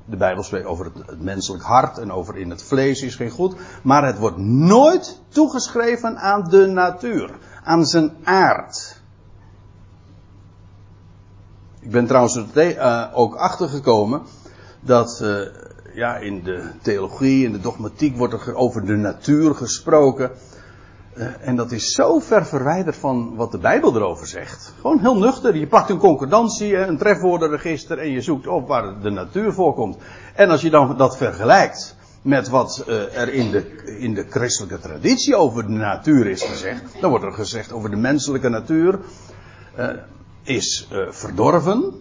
[0.05, 3.55] De Bijbel spreekt over het, menselijk hart en over in het vlees is geen goed.
[3.83, 7.31] Maar het wordt nooit toegeschreven aan de natuur.
[7.65, 9.01] Aan zijn aard.
[11.81, 14.23] Ik ben trouwens er uh, ook achtergekomen
[14.81, 15.47] dat uh,
[15.95, 20.31] ja, in de theologie, in de dogmatiek wordt er over de natuur gesproken.
[21.17, 24.75] Uh, en dat is zo ver verwijderd van wat de Bijbel erover zegt.
[24.81, 25.57] Gewoon heel nuchter.
[25.57, 29.97] Je pakt een concordantie, een trefwoordenregister en je zoekt op waar de natuur voorkomt.
[30.35, 34.79] En als je dan dat vergelijkt met wat uh, er in de, in de christelijke
[34.79, 38.99] traditie over de natuur is gezegd, dan wordt er gezegd over de menselijke natuur
[39.79, 39.89] uh,
[40.43, 41.93] is verdorven.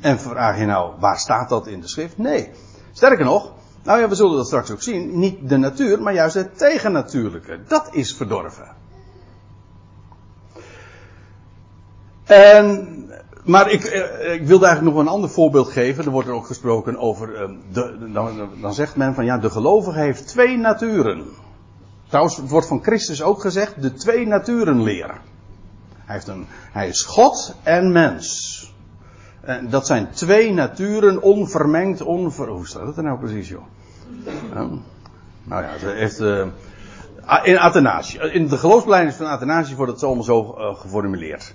[0.00, 2.18] En vraag je nou, waar staat dat in de schrift?
[2.18, 2.50] Nee.
[2.92, 3.52] Sterker nog,
[3.86, 5.18] nou ja, we zullen dat straks ook zien.
[5.18, 7.58] Niet de natuur, maar juist het tegennatuurlijke.
[7.68, 8.74] Dat is verdorven.
[12.24, 13.10] En,
[13.44, 13.84] maar ik,
[14.32, 16.04] ik wilde eigenlijk nog een ander voorbeeld geven.
[16.04, 17.50] Er wordt er ook gesproken over.
[17.72, 21.24] De, dan, dan zegt men van ja, de gelovige heeft twee naturen.
[22.08, 25.20] Trouwens, wordt van Christus ook gezegd: de twee naturen leer.
[26.04, 28.54] Hij, heeft een, hij is God en mens.
[29.40, 32.48] En dat zijn twee naturen, onvermengd, onver...
[32.48, 33.62] Hoe staat het er nou precies, joh?
[35.44, 36.20] Nou ja, het heeft...
[36.20, 36.46] Uh,
[37.42, 38.32] in Athanasius.
[38.32, 41.54] In de geloofsbeleiding van Athanasius wordt het allemaal zo uh, geformuleerd.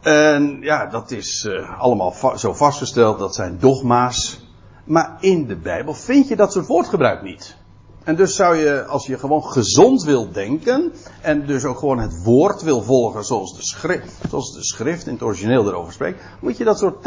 [0.00, 4.46] En ja, dat is allemaal zo vastgesteld, dat zijn dogma's.
[4.84, 7.56] Maar in de Bijbel vind je dat soort woordgebruik niet.
[8.04, 12.22] En dus zou je, als je gewoon gezond wil denken, en dus ook gewoon het
[12.22, 16.56] woord wil volgen zoals de schrift, zoals de schrift in het origineel erover spreekt, moet
[16.56, 17.02] je dat soort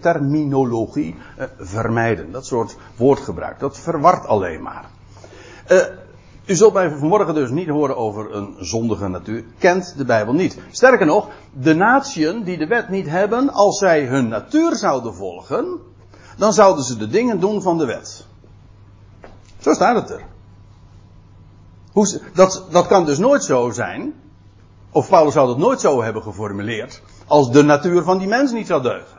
[0.00, 2.32] terminologie uh, vermijden.
[2.32, 3.58] Dat soort woordgebruik.
[3.58, 4.84] Dat verwart alleen maar.
[5.68, 5.78] Uh,
[6.46, 9.44] u zult mij vanmorgen dus niet horen over een zondige natuur.
[9.58, 10.58] Kent de Bijbel niet.
[10.70, 15.78] Sterker nog, de natieën die de wet niet hebben, als zij hun natuur zouden volgen,
[16.36, 18.26] dan zouden ze de dingen doen van de wet.
[19.66, 20.24] Zo staat het er.
[21.92, 24.14] Hoe, dat, dat kan dus nooit zo zijn,
[24.90, 28.66] of Paulus zou dat nooit zo hebben geformuleerd, als de natuur van die mens niet
[28.66, 29.18] zou deugen.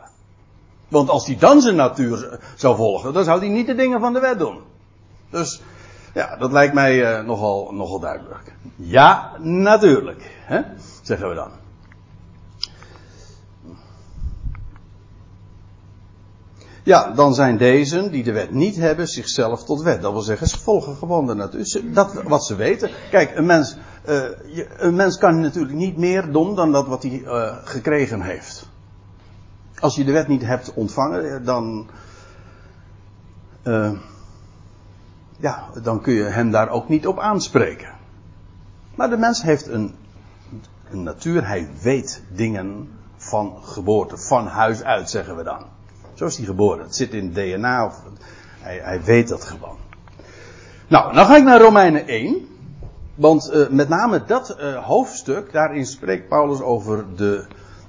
[0.88, 4.12] Want als hij dan zijn natuur zou volgen, dan zou hij niet de dingen van
[4.12, 4.58] de wet doen.
[5.30, 5.62] Dus
[6.14, 8.54] ja, dat lijkt mij uh, nogal, nogal duidelijk.
[8.76, 10.60] Ja, natuurlijk, hè?
[11.02, 11.50] zeggen we dan.
[16.88, 20.02] Ja, dan zijn deze die de wet niet hebben zichzelf tot wet.
[20.02, 21.82] Dat wil zeggen, ze volgen gewoon de natuur.
[21.92, 22.90] Dat wat ze weten.
[23.10, 23.76] Kijk, een mens,
[24.08, 24.24] uh,
[24.76, 28.68] een mens kan natuurlijk niet meer doen dan dat wat hij uh, gekregen heeft.
[29.78, 31.88] Als je de wet niet hebt ontvangen, eh, dan.
[35.38, 37.94] Ja, dan kun je hem daar ook niet op aanspreken.
[38.94, 39.94] Maar de mens heeft een,
[40.90, 45.76] een natuur, hij weet dingen van geboorte, van huis uit, zeggen we dan.
[46.18, 46.84] Zo is hij geboren.
[46.84, 47.86] Het zit in DNA.
[47.86, 48.02] Of,
[48.58, 49.76] hij, hij weet dat gewoon.
[50.88, 52.48] Nou, dan ga ik naar Romeinen 1.
[53.14, 57.46] Want uh, met name dat uh, hoofdstuk, daarin spreekt Paulus over de,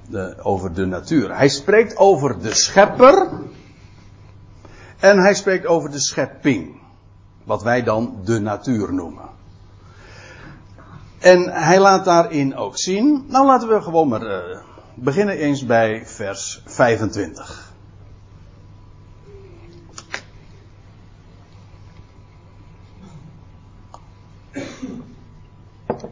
[0.08, 1.36] de, over de natuur.
[1.36, 3.28] Hij spreekt over de schepper.
[4.98, 6.80] En hij spreekt over de schepping.
[7.44, 9.28] Wat wij dan de natuur noemen.
[11.18, 13.24] En hij laat daarin ook zien.
[13.28, 14.58] Nou, laten we gewoon maar uh,
[14.94, 17.69] beginnen eens bij vers 25.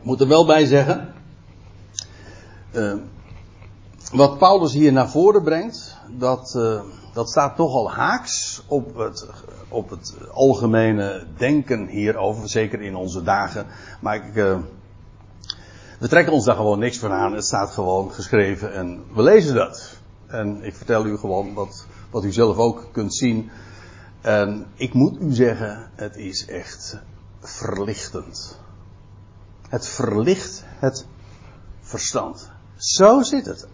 [0.08, 1.12] Moet er wel bij zeggen.
[2.72, 2.94] Uh,
[4.12, 5.96] wat Paulus hier naar voren brengt.
[6.10, 6.80] dat, uh,
[7.12, 9.26] dat staat toch al haaks op het,
[9.68, 13.66] op het algemene denken hierover, zeker in onze dagen.
[14.00, 14.58] Maar ik, uh,
[15.98, 17.32] we trekken ons daar gewoon niks van aan.
[17.32, 19.98] Het staat gewoon geschreven en we lezen dat.
[20.26, 23.50] En ik vertel u gewoon wat, wat u zelf ook kunt zien.
[24.20, 26.98] En ik moet u zeggen, het is echt
[27.40, 28.58] verlichtend.
[29.68, 31.06] Het verlicht het
[31.80, 32.50] verstand.
[32.76, 33.68] Zo zit het.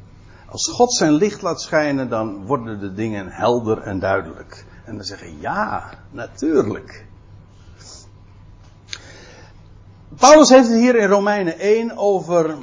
[0.49, 4.65] Als God zijn licht laat schijnen, dan worden de dingen helder en duidelijk.
[4.85, 7.07] En dan zeggen ja, natuurlijk.
[10.19, 12.57] Paulus heeft het hier in Romeinen 1 over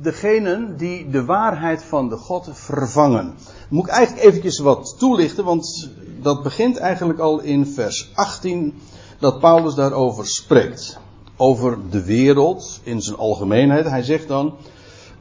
[0.00, 3.34] degenen die de waarheid van de God vervangen.
[3.68, 8.80] Moet ik eigenlijk eventjes wat toelichten, want dat begint eigenlijk al in vers 18
[9.18, 11.00] dat Paulus daarover spreekt.
[11.42, 13.84] Over de wereld in zijn algemeenheid.
[13.88, 14.54] Hij zegt dan,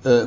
[0.02, 0.24] uh,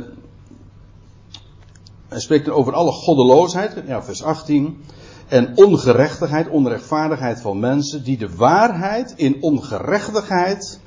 [2.09, 4.85] hij spreekt over alle goddeloosheid, ja, vers 18.
[5.29, 10.81] En ongerechtigheid, onrechtvaardigheid van mensen die de waarheid in ongerechtigheid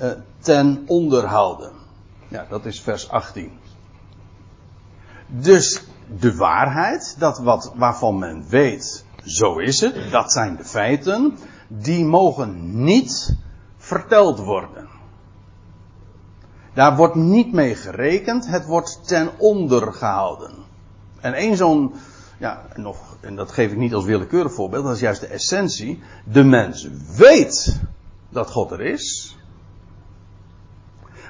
[0.00, 1.72] uh, ten onder houden.
[2.28, 3.50] Ja, dat is vers 18.
[5.26, 5.82] Dus
[6.20, 12.04] de waarheid, dat wat, waarvan men weet, zo is het, dat zijn de feiten, die
[12.04, 13.40] mogen niet
[13.92, 14.88] verteld worden.
[16.74, 20.52] Daar wordt niet mee gerekend, het wordt ten onder gehouden.
[21.20, 21.94] En één zo'n,
[22.38, 26.02] ja, nog, en dat geef ik niet als willekeurig voorbeeld, dat is juist de essentie.
[26.24, 27.80] De mens weet
[28.28, 29.36] dat God er is,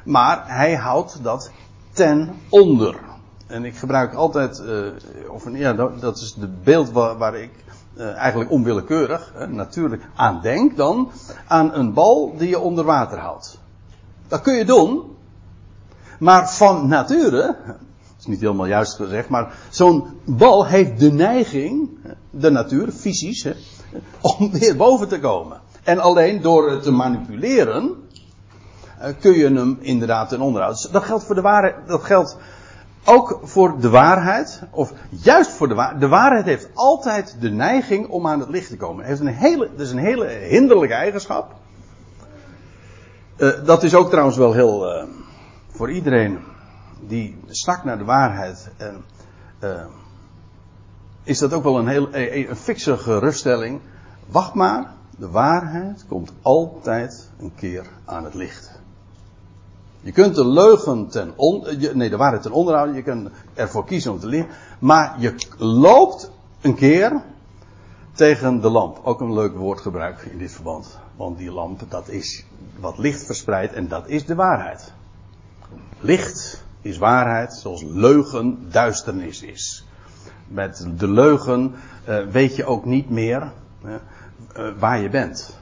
[0.05, 1.51] maar hij houdt dat
[1.93, 3.01] ten onder.
[3.47, 7.62] En ik gebruik altijd, uh, of ja, dat is het beeld waar, waar ik
[7.97, 11.11] uh, eigenlijk onwillekeurig, uh, natuurlijk, aan denk dan
[11.47, 13.59] aan een bal die je onder water houdt.
[14.29, 15.03] Dat kun je doen,
[16.19, 17.77] maar van nature, dat
[18.19, 21.91] is niet helemaal juist gezegd, maar zo'n bal heeft de neiging,
[22.31, 23.53] de natuur, fysisch, hè,
[24.21, 25.61] om weer boven te komen.
[25.83, 27.97] En alleen door het te manipuleren,
[28.99, 30.83] eh, kun je hem inderdaad ten onderhoud.
[30.83, 32.37] Dus dat geldt voor de waarheid, dat geldt
[33.05, 36.01] ook voor de waarheid, of juist voor de waarheid.
[36.01, 39.05] De waarheid heeft altijd de neiging om aan het licht te komen.
[39.05, 41.55] Het heeft een hele, dat is een hele hinderlijke eigenschap.
[43.37, 45.09] Uh, dat is ook trouwens wel heel uh,
[45.71, 46.39] voor iedereen
[47.01, 48.71] die snakt naar de waarheid.
[48.77, 49.05] En,
[49.61, 49.85] uh,
[51.23, 53.81] is dat ook wel een heel een fikse geruststelling.
[54.27, 58.72] Wacht maar, de waarheid komt altijd een keer aan het licht.
[60.03, 62.97] Je kunt de leugen ten on, nee, de waarheid ten onder houden.
[62.97, 64.51] Je kunt ervoor kiezen om te liegen.
[64.79, 67.23] Maar je loopt een keer
[68.13, 69.01] tegen de lamp.
[69.03, 70.99] Ook een leuk woordgebruik in dit verband.
[71.17, 72.45] Want die lamp, dat is
[72.81, 74.93] wat licht verspreidt en dat is de waarheid.
[76.01, 79.87] Licht is waarheid, zoals leugen duisternis is.
[80.49, 81.75] Met de leugen
[82.09, 83.53] uh, weet je ook niet meer
[83.85, 83.95] uh,
[84.79, 85.61] waar je bent.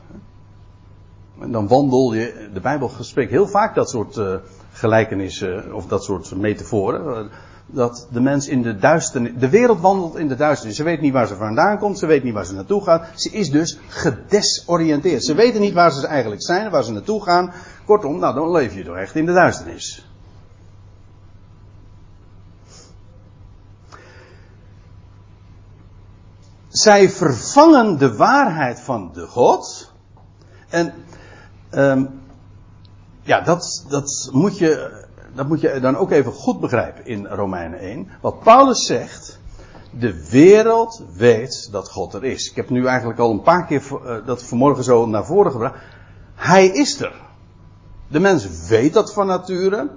[1.46, 4.34] Dan wandel je, de Bijbel spreekt heel vaak dat soort uh,
[4.72, 7.30] gelijkenissen of dat soort metaforen.
[7.66, 10.76] Dat de mens in de duisternis, de wereld wandelt in de duisternis.
[10.76, 13.06] Ze weet niet waar ze vandaan komt, ze weet niet waar ze naartoe gaat.
[13.14, 15.24] Ze is dus gedesoriënteerd.
[15.24, 17.52] Ze weten niet waar ze eigenlijk zijn, waar ze naartoe gaan.
[17.86, 20.10] Kortom, nou dan leef je toch echt in de duisternis.
[26.68, 29.92] Zij vervangen de waarheid van de God.
[30.68, 30.94] En
[31.74, 32.20] Um,
[33.22, 35.02] ja, dat, dat, moet je,
[35.34, 38.08] dat moet je dan ook even goed begrijpen in Romeinen 1.
[38.20, 39.40] Wat Paulus zegt,
[39.90, 42.50] de wereld weet dat God er is.
[42.50, 45.74] Ik heb nu eigenlijk al een paar keer uh, dat vanmorgen zo naar voren gebracht.
[46.34, 47.14] Hij is er.
[48.08, 49.90] De mens weet dat van nature.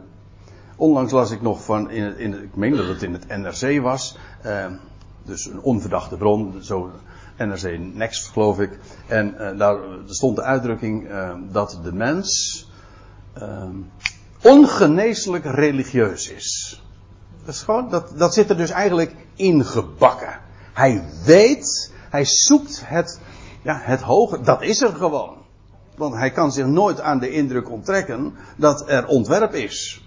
[0.76, 4.18] Onlangs las ik nog van, in, in, ik meen dat het in het NRC was.
[4.46, 4.66] Uh,
[5.24, 6.92] dus een onverdachte bron, zo
[7.38, 8.80] NRC Next, geloof ik.
[9.08, 12.67] En uh, daar stond de uitdrukking uh, dat de mens
[13.38, 13.63] uh,
[14.41, 16.82] ongeneeslijk religieus is.
[17.46, 20.39] Dat, is gewoon, dat, dat zit er dus eigenlijk ingebakken.
[20.74, 23.19] Hij weet, hij zoekt het,
[23.62, 25.38] ja, het hoge, dat is er gewoon.
[25.96, 30.03] Want hij kan zich nooit aan de indruk onttrekken dat er ontwerp is.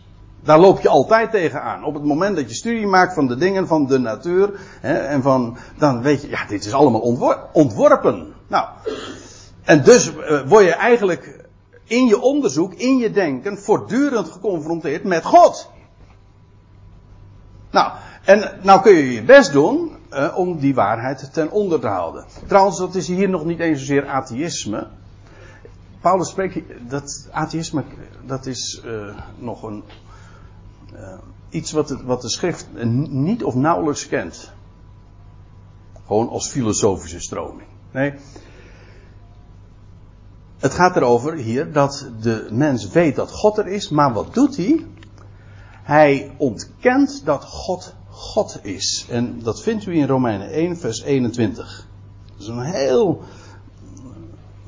[0.46, 1.84] Daar loop je altijd tegenaan.
[1.84, 4.60] Op het moment dat je studie maakt van de dingen van de natuur.
[4.80, 8.34] Hè, en van, dan weet je, ja, dit is allemaal ontwor ontworpen.
[8.46, 8.68] Nou.
[9.64, 11.44] En dus uh, word je eigenlijk
[11.84, 15.70] in je onderzoek, in je denken, voortdurend geconfronteerd met God.
[17.70, 17.92] Nou,
[18.24, 22.24] en nou kun je je best doen uh, om die waarheid ten onder te houden.
[22.46, 24.86] Trouwens, dat is hier nog niet eens zozeer atheïsme.
[26.00, 26.58] Paulus spreekt,
[26.90, 27.84] dat atheïsme,
[28.26, 29.82] dat is uh, nog een
[30.94, 31.18] uh,
[31.48, 32.68] iets wat, wat de schrift
[33.08, 34.52] niet of nauwelijks kent.
[36.06, 37.68] Gewoon als filosofische stroming.
[37.92, 38.14] Nee.
[40.58, 44.56] Het gaat erover hier dat de mens weet dat God er is, maar wat doet
[44.56, 44.86] hij?
[45.82, 49.06] Hij ontkent dat God God is.
[49.10, 51.86] En dat vindt u in Romeinen 1, vers 21.
[52.32, 53.22] Dat is een heel,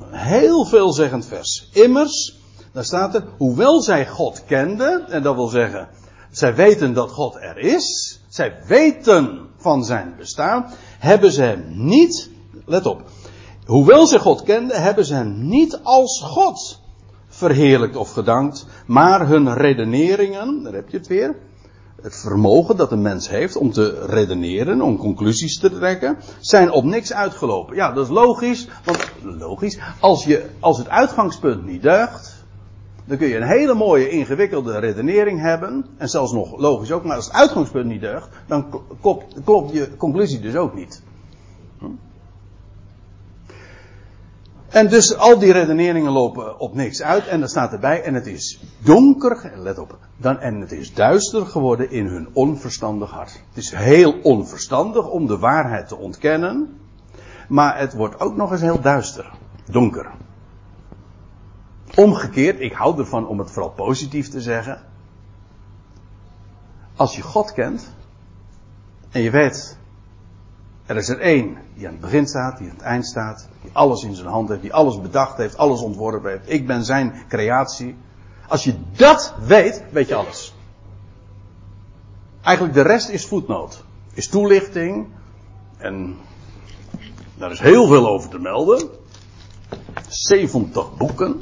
[0.09, 1.69] heel veelzeggend vers.
[1.73, 2.39] Immers,
[2.71, 5.87] daar staat er, hoewel zij God kenden, en dat wil zeggen,
[6.39, 10.65] zij weten dat God er is, zij weten van zijn bestaan,
[10.99, 12.29] hebben ze hem niet,
[12.65, 13.03] let op,
[13.65, 16.81] hoewel ze God kenden, hebben ze hem niet als God
[17.27, 21.35] verheerlijkt of gedankt, maar hun redeneringen, daar heb je het weer,
[22.01, 26.83] het vermogen dat een mens heeft om te redeneren, om conclusies te trekken, zijn op
[26.83, 27.75] niks uitgelopen.
[27.75, 32.38] Ja, dat is logisch, want logisch, als, je, als het uitgangspunt niet deugt,
[33.09, 37.15] dan kun je een hele mooie ingewikkelde redenering hebben, en zelfs nog logisch ook, maar
[37.15, 38.81] als het uitgangspunt niet deugt, dan
[39.43, 41.01] klopt, je conclusie dus ook niet.
[41.79, 41.85] Hm?
[44.67, 47.27] En dus al die redeneringen lopen op niks uit.
[47.27, 51.45] En dan staat erbij, en het is donker, let op, dan, en het is duister
[51.45, 53.43] geworden in hun onverstandig hart.
[53.47, 56.79] Het is heel onverstandig om de waarheid te ontkennen.
[57.47, 59.31] Maar het wordt ook nog eens heel duister,
[59.71, 60.11] donker.
[61.95, 64.81] Omgekeerd, ik hou ervan om het vooral positief te zeggen.
[66.95, 67.93] Als je God kent,
[69.11, 69.77] en je weet
[70.89, 73.69] er is er één die aan het begin staat, die aan het eind staat, die
[73.73, 76.51] alles in zijn hand heeft, die alles bedacht heeft, alles ontworpen heeft.
[76.51, 77.95] Ik ben zijn creatie.
[78.47, 80.55] Als je dat weet, weet je alles.
[82.41, 83.83] Eigenlijk de rest is voetnoot.
[84.13, 85.07] Is toelichting.
[85.77, 86.17] En
[87.37, 88.89] daar is heel veel over te melden.
[90.07, 91.41] 70 boeken.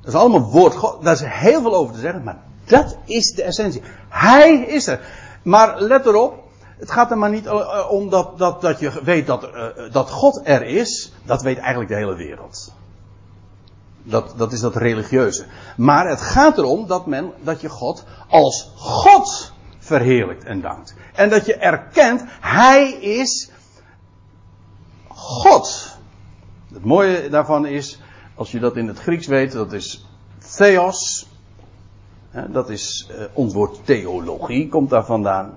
[0.00, 1.02] Dat is allemaal woord God.
[1.02, 2.22] Daar is heel veel over te zeggen.
[2.24, 3.82] Maar dat is de essentie.
[4.08, 5.00] Hij is er.
[5.42, 6.46] Maar let erop.
[6.78, 10.10] Het gaat er maar niet eh, om dat, dat, dat je weet dat, uh, dat
[10.10, 11.12] God er is.
[11.24, 12.72] Dat weet eigenlijk de hele wereld.
[14.02, 15.44] Dat, dat is dat religieuze.
[15.76, 20.94] Maar het gaat erom dat, men, dat je God als God verheerlijkt en dankt.
[21.14, 23.50] En dat je erkent, Hij is
[25.08, 25.97] God.
[26.72, 28.00] Het mooie daarvan is,
[28.34, 30.06] als je dat in het Grieks weet, dat is
[30.56, 31.28] theos.
[32.48, 35.52] Dat is ons woord theologie, komt daar vandaan.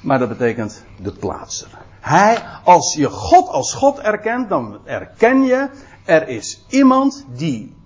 [0.00, 1.68] Maar dat betekent de plaatser.
[2.00, 5.68] Hij, als je God als God erkent, dan erken je,
[6.04, 7.76] er is iemand die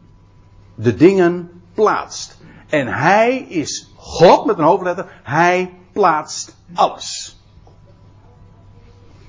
[0.74, 2.40] de dingen plaatst.
[2.68, 7.36] En hij is God met een hoofdletter, hij plaatst alles.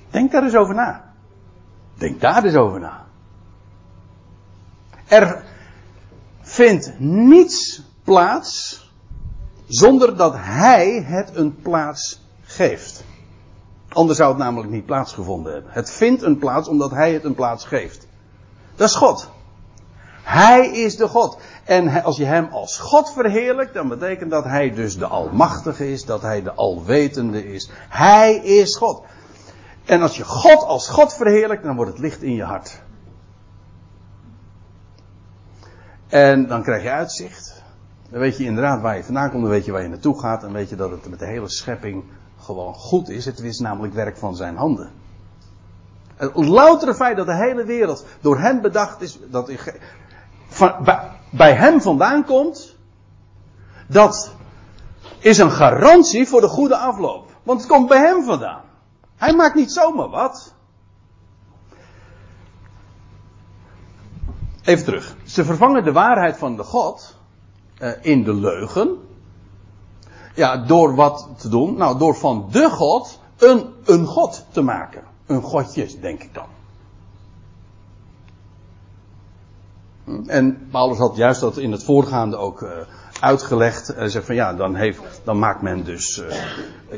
[0.10, 1.13] Denk daar eens over na.
[1.98, 3.06] Denk daar eens over na.
[5.08, 5.44] Er
[6.42, 8.82] vindt niets plaats
[9.68, 13.04] zonder dat hij het een plaats geeft.
[13.90, 15.72] Anders zou het namelijk niet plaatsgevonden hebben.
[15.72, 18.08] Het vindt een plaats omdat hij het een plaats geeft.
[18.76, 19.30] Dat is God.
[20.24, 21.38] Hij is de God.
[21.64, 26.06] En als je hem als God verheerlijkt, dan betekent dat hij dus de Almachtige is,
[26.06, 27.70] dat hij de Alwetende is.
[27.90, 29.04] Hij is God.
[29.86, 32.82] En als je God als God verheerlijkt, dan wordt het licht in je hart.
[36.08, 37.64] En dan krijg je uitzicht.
[38.10, 40.42] Dan weet je inderdaad waar je vandaan komt, dan weet je waar je naartoe gaat.
[40.42, 42.04] Dan weet je dat het met de hele schepping
[42.38, 43.26] gewoon goed is.
[43.26, 44.92] Het is namelijk werk van zijn handen.
[46.16, 49.52] Het loutere feit dat de hele wereld door hem bedacht is, dat
[50.48, 50.88] van,
[51.30, 52.76] bij hem vandaan komt,
[53.88, 54.36] dat
[55.20, 57.32] is een garantie voor de goede afloop.
[57.44, 58.62] Want het komt bij hem vandaan.
[59.24, 60.54] Hij maakt niet zomaar wat.
[64.64, 65.16] Even terug.
[65.26, 67.18] Ze vervangen de waarheid van de God
[67.80, 68.98] uh, in de leugen.
[70.36, 71.78] Ja, door wat te doen?
[71.78, 75.04] Nou, door van de God een, een God te maken.
[75.26, 76.48] Een godje, denk ik dan.
[80.04, 80.30] Hm?
[80.30, 82.70] En Paulus had juist dat in het voorgaande ook uh,
[83.24, 83.88] uitgelegd.
[83.88, 86.36] Hij zegt van ja, dan, heeft, dan maakt men dus uh,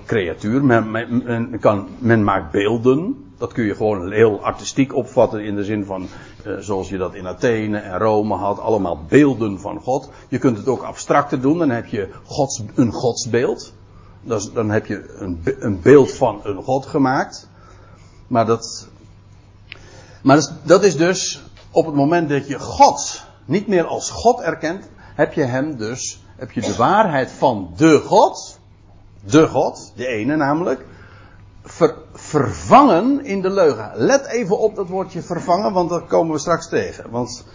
[0.06, 0.64] creatuur.
[0.64, 3.24] Men, kan, men maakt beelden.
[3.38, 6.08] Dat kun je gewoon heel artistiek opvatten in de zin van
[6.48, 8.60] uh, zoals je dat in Athene en Rome had.
[8.60, 10.10] Allemaal beelden van God.
[10.28, 11.58] Je kunt het ook abstracter doen.
[11.58, 13.74] Dan heb je gods, een godsbeeld.
[14.54, 17.48] Dan heb je een, een beeld van een God gemaakt.
[18.28, 18.88] Maar dat,
[20.22, 24.90] maar dat is dus op het moment dat je God niet meer als God erkent,
[25.16, 28.60] heb je hem dus, heb je de waarheid van de God,
[29.24, 30.86] de God, de ene namelijk,
[31.64, 33.92] ver, vervangen in de leugen.
[33.96, 37.10] Let even op dat woordje vervangen, want dat komen we straks tegen.
[37.10, 37.46] Want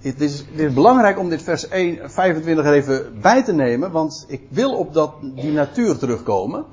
[0.00, 3.90] het is, het is belangrijk om dit vers 1, 25 er even bij te nemen,
[3.90, 6.64] want ik wil op dat, die natuur terugkomen.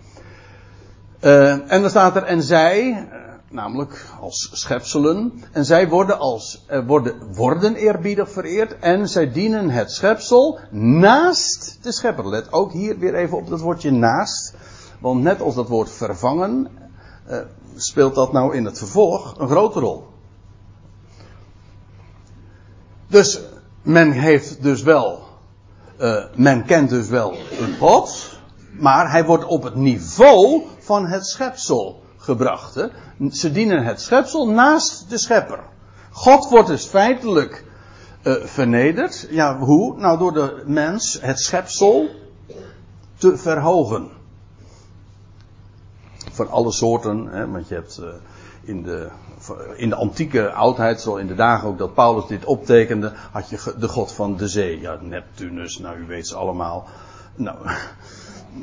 [1.22, 3.08] Uh, en dan staat er, en zij,
[3.50, 5.44] namelijk als schepselen.
[5.52, 8.80] En zij worden als uh, worden, worden eerbiedig vereerd.
[8.80, 12.30] En zij dienen het schepsel naast de schepper.
[12.30, 14.54] Let ook hier weer even op dat woordje naast.
[15.00, 16.68] Want net als dat woord vervangen,
[17.30, 17.38] uh,
[17.76, 20.08] speelt dat nou in het vervolg een grote rol.
[23.08, 23.42] Dus
[23.82, 25.24] men heeft dus wel,
[26.00, 28.40] uh, men kent dus wel een God,
[28.72, 32.76] maar hij wordt op het niveau van het schepsel gebracht.
[32.76, 32.86] Hè?
[33.30, 35.60] Ze dienen het schepsel naast de schepper.
[36.12, 37.64] God wordt dus feitelijk
[38.24, 39.28] uh, vernederd.
[39.30, 39.98] Ja, hoe?
[39.98, 42.10] Nou, door de mens, het schepsel,
[43.18, 44.10] te verhogen.
[46.32, 48.08] Van alle soorten, hè, want je hebt uh,
[48.64, 49.10] in de,
[49.76, 53.74] in de antieke oudheid, zo in de dagen ook dat Paulus dit optekende, had je
[53.78, 54.80] de god van de zee.
[54.80, 56.88] Ja, Neptunus, nou u weet ze allemaal.
[57.36, 57.58] Nou,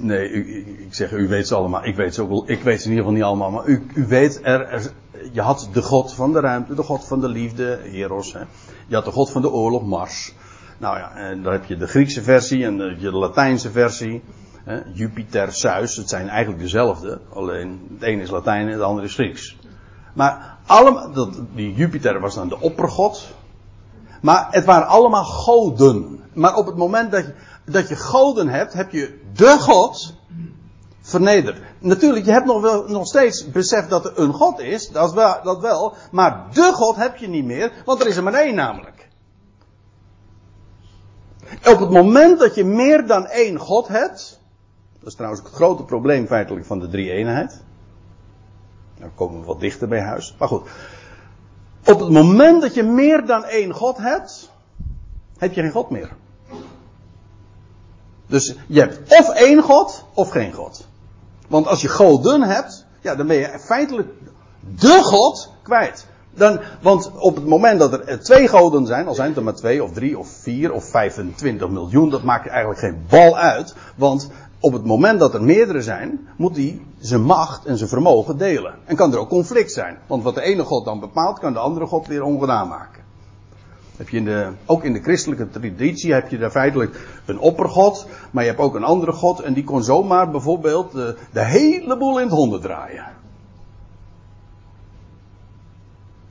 [0.01, 1.85] Nee, u, ik zeg, u weet ze allemaal.
[1.85, 2.45] Ik weet ze ook wel.
[2.47, 3.51] Ik weet ze in ieder geval niet allemaal.
[3.51, 4.93] Maar u, u weet, er,
[5.33, 8.33] je had de God van de ruimte, de God van de liefde, Eros.
[8.33, 8.41] Hè.
[8.87, 10.35] Je had de God van de oorlog, Mars.
[10.79, 14.23] Nou ja, en dan heb je de Griekse versie en de, de Latijnse versie.
[14.65, 14.81] Hè.
[14.93, 17.21] Jupiter, Zeus, het zijn eigenlijk dezelfde.
[17.33, 19.57] Alleen het ene is Latijn en het andere is Grieks.
[20.15, 23.35] Maar allemaal, dat, die Jupiter was dan de oppergod.
[24.21, 26.21] Maar het waren allemaal goden.
[26.33, 27.35] Maar op het moment dat je,
[27.65, 30.15] dat je goden hebt, heb je de God
[31.01, 31.61] vernederd.
[31.79, 35.43] Natuurlijk, je hebt nog, wel, nog steeds besef dat er een God is, dat, wel,
[35.43, 38.55] dat wel, maar de God heb je niet meer, want er is er maar één
[38.55, 39.09] namelijk.
[41.65, 44.41] Op het moment dat je meer dan één God hebt,
[44.99, 47.63] dat is trouwens het grote probleem feitelijk van de drie-eenheid.
[48.99, 50.35] Dan komen we wat dichter bij huis.
[50.39, 50.69] Maar goed.
[51.85, 54.51] Op het moment dat je meer dan één God hebt,
[55.39, 56.17] heb je geen God meer.
[58.33, 60.87] Dus je hebt of één God of geen God.
[61.49, 64.09] Want als je goden hebt, ja, dan ben je feitelijk
[64.79, 66.07] de God kwijt.
[66.35, 69.55] Dan, want op het moment dat er twee goden zijn, al zijn het er maar
[69.55, 73.75] twee of drie of vier of 25 miljoen, dat maakt eigenlijk geen bal uit.
[73.97, 74.29] Want
[74.61, 78.75] op het moment dat er meerdere zijn, moet die zijn macht en zijn vermogen delen.
[78.85, 79.99] En kan er ook conflict zijn.
[80.07, 83.02] Want wat de ene God dan bepaalt, kan de andere God weer ongedaan maken.
[84.03, 88.07] Heb je in de, ook in de christelijke traditie heb je daar feitelijk een oppergod,
[88.31, 91.97] maar je hebt ook een andere god en die kon zomaar bijvoorbeeld de, de hele
[91.97, 93.05] boel in het honden draaien.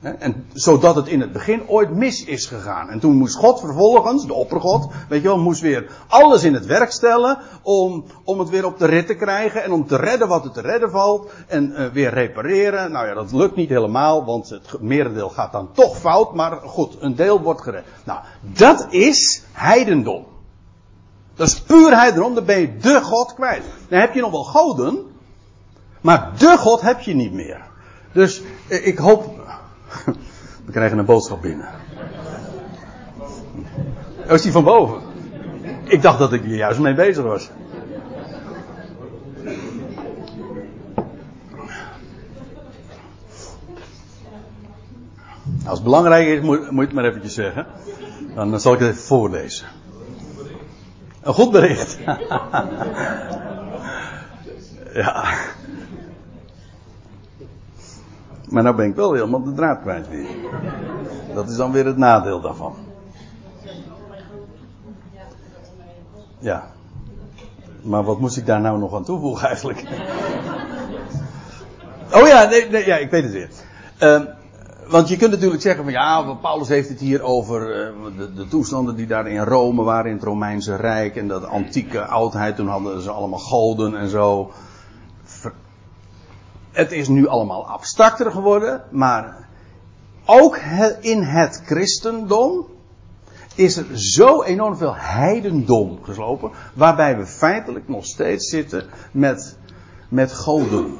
[0.02, 2.88] En zodat het in het begin ooit mis is gegaan.
[2.88, 6.66] En toen moest God vervolgens, de oppergod, weet je wel, moest weer alles in het
[6.66, 10.28] werk stellen om, om het weer op de rit te krijgen en om te redden
[10.28, 12.92] wat er te redden valt en uh, weer repareren.
[12.92, 16.96] Nou ja, dat lukt niet helemaal, want het merendeel gaat dan toch fout, maar goed,
[17.00, 17.84] een deel wordt gered.
[18.04, 20.24] Nou, dat is heidendom.
[21.34, 23.62] Dat is puur heidendom, dan ben je de God kwijt.
[23.88, 25.06] Dan heb je nog wel goden,
[26.00, 27.70] maar de God heb je niet meer.
[28.12, 29.40] Dus eh, ik hoop
[30.66, 31.68] we krijgen een boodschap binnen.
[34.26, 35.00] Oh, is die van boven?
[35.84, 37.50] Ik dacht dat ik hier juist mee bezig was.
[45.64, 47.66] Als het belangrijk is, moet, je het maar eventjes zeggen.
[48.34, 49.66] Dan zal ik het even voorlezen.
[51.22, 51.98] Een goed bericht.
[54.94, 55.24] ja.
[58.52, 60.26] Maar nou ben ik wel helemaal de draad kwijt weer.
[61.34, 62.74] Dat is dan weer het nadeel daarvan.
[66.38, 66.70] Ja.
[67.82, 69.84] Maar wat moest ik daar nou nog aan toevoegen eigenlijk?
[72.12, 73.48] Oh ja, nee, nee ja, ik weet het weer.
[74.00, 74.22] Uh,
[74.88, 78.48] want je kunt natuurlijk zeggen van ja, Paulus heeft het hier over uh, de, de,
[78.48, 82.56] toestanden die daar in Rome waren, in het Romeinse Rijk en dat antieke oudheid.
[82.56, 84.52] Toen hadden ze allemaal goden en zo
[86.72, 89.48] het is nu allemaal abstracter geworden, maar
[90.24, 90.58] ook
[91.00, 92.66] in het christendom
[93.54, 99.56] is er zo enorm veel heidendom geslopen, waarbij we feitelijk nog steeds zitten met,
[100.08, 100.96] met goden.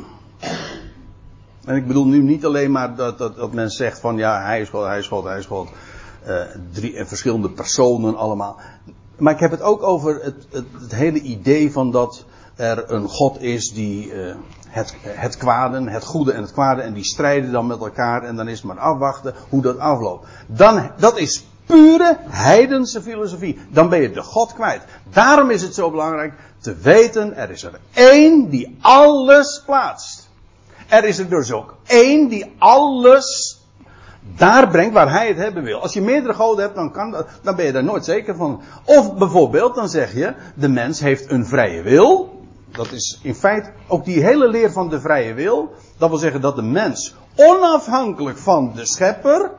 [1.64, 4.60] En ik bedoel nu niet alleen maar dat, dat, dat men zegt van ja, hij
[4.60, 5.68] is God, hij is God, hij is God.
[6.26, 6.40] Uh,
[6.72, 8.60] drie en verschillende personen allemaal.
[9.18, 12.24] Maar ik heb het ook over het, het, het hele idee van dat
[12.56, 14.34] er een God is die uh,
[14.68, 18.36] het, het kwade, het goede en het kwade, en die strijden dan met elkaar en
[18.36, 20.26] dan is het maar afwachten hoe dat afloopt.
[20.46, 23.58] Dan, dat is pure heidense filosofie.
[23.70, 24.82] Dan ben je de God kwijt.
[25.10, 30.30] Daarom is het zo belangrijk te weten, er is er één die alles plaatst.
[30.88, 33.60] Er is er dus ook één die alles
[34.36, 35.80] daar brengt waar hij het hebben wil.
[35.80, 38.62] Als je meerdere goden hebt, dan, kan dan ben je daar nooit zeker van.
[38.84, 42.41] Of bijvoorbeeld, dan zeg je, de mens heeft een vrije wil.
[42.72, 45.74] Dat is in feite ook die hele leer van de vrije wil.
[45.98, 49.50] Dat wil zeggen dat de mens onafhankelijk van de schepper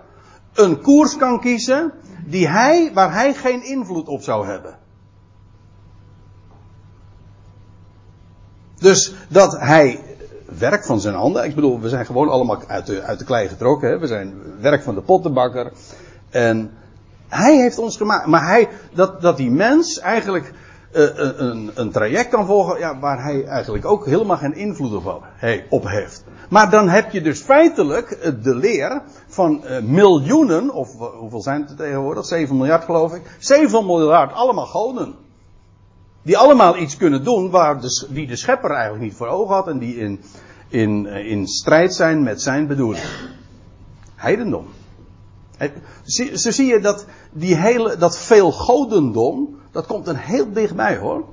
[0.54, 1.94] een koers kan kiezen
[2.26, 4.78] die hij, waar hij geen invloed op zou hebben.
[8.78, 10.00] Dus dat hij
[10.58, 11.44] werk van zijn handen.
[11.44, 13.90] Ik bedoel, we zijn gewoon allemaal uit de, uit de klei getrokken.
[13.90, 14.00] Hè?
[14.00, 15.72] We zijn werk van de pottenbakker.
[16.30, 16.72] En
[17.28, 18.26] hij heeft ons gemaakt.
[18.26, 20.54] Maar hij, dat, dat die mens eigenlijk
[20.94, 25.24] uh, een, een, traject kan volgen ja, waar hij eigenlijk ook helemaal geen invloed op,
[25.70, 26.24] op heeft.
[26.50, 31.70] Maar dan heb je dus feitelijk eh, de leer van miljoenen, of hoeveel zijn het
[31.70, 32.26] er tegenwoordig?
[32.26, 33.22] 7 miljard geloof ik.
[33.40, 35.16] 7 miljard, allemaal goden.
[36.22, 39.68] Die allemaal iets kunnen doen waar de, die de schepper eigenlijk niet voor ogen had
[39.68, 40.22] en die in,
[40.68, 43.06] in, in strijd zijn met zijn bedoeling.
[44.16, 44.66] Heidendom.
[46.34, 51.26] Zo zie je dat, die hele, dat veel godendom, dat komt er heel dichtbij hoor.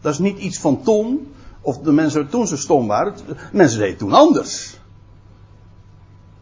[0.00, 3.14] Dat is niet iets van toen, of de mensen toen zo stom waren.
[3.52, 4.78] Mensen deden toen anders.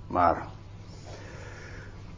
[0.07, 0.47] Maar,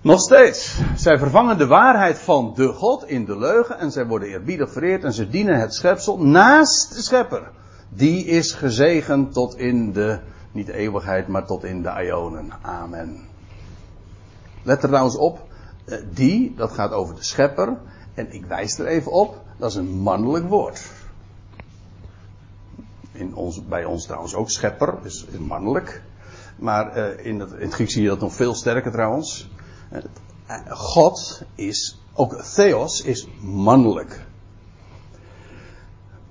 [0.01, 0.81] nog steeds.
[0.97, 5.05] Zij vervangen de waarheid van de God in de leugen en zij worden eerbiedig vereerd
[5.05, 7.51] en ze dienen het schepsel naast de schepper.
[7.89, 10.19] Die is gezegend tot in de,
[10.53, 12.53] niet eeuwigheid, maar tot in de ionen.
[12.63, 13.21] Amen.
[14.63, 15.47] Let er trouwens op,
[15.85, 17.77] eh, die, dat gaat over de schepper.
[18.17, 20.91] En ik wijs er even op, dat is een mannelijk woord.
[23.13, 26.03] In ons, bij ons trouwens ook schepper, is mannelijk.
[26.57, 29.51] Maar uh, in, het, in het Grieks zie je dat nog veel sterker trouwens.
[29.93, 30.01] Uh,
[30.69, 34.27] God is, ook Theos is mannelijk.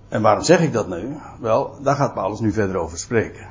[0.07, 1.17] En waarom zeg ik dat nu?
[1.39, 3.47] Wel, daar gaat Paulus nu verder over spreken.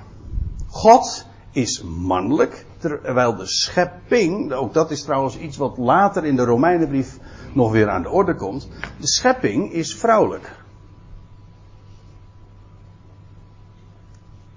[0.66, 6.44] God is mannelijk, terwijl de schepping, ook dat is trouwens iets wat later in de
[6.44, 7.18] Romeinenbrief
[7.54, 8.68] nog weer aan de orde komt,
[9.00, 10.52] de schepping is vrouwelijk.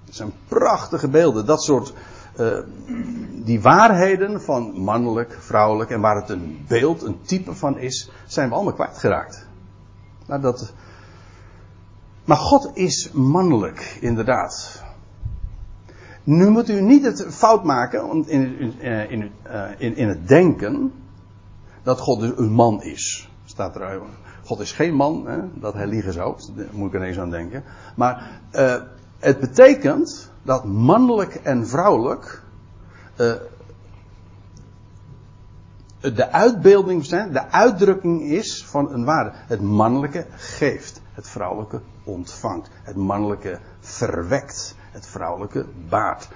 [0.04, 1.92] Het zijn prachtige beelden, dat soort,
[2.40, 2.58] uh,
[3.44, 8.48] die waarheden van mannelijk, vrouwelijk en waar het een beeld, een type van is, zijn
[8.48, 9.46] we allemaal kwijtgeraakt.
[10.26, 10.72] Maar, dat,
[12.24, 14.82] maar God is mannelijk, inderdaad.
[16.24, 20.28] Nu moet u niet het fout maken in, in, eh, in, eh, in, in het
[20.28, 20.92] denken
[21.88, 23.30] dat God een man is.
[23.44, 24.00] Staat er,
[24.44, 26.36] God is geen man, hè, dat hij liegen zou.
[26.56, 27.64] Daar moet ik ineens aan denken.
[27.96, 28.74] Maar uh,
[29.18, 32.42] het betekent dat mannelijk en vrouwelijk
[33.16, 33.32] uh,
[36.00, 39.30] de uitbeelding zijn, de uitdrukking is van een waarde.
[39.34, 46.28] Het mannelijke geeft, het vrouwelijke ontvangt, het mannelijke verwekt het vrouwelijke baard.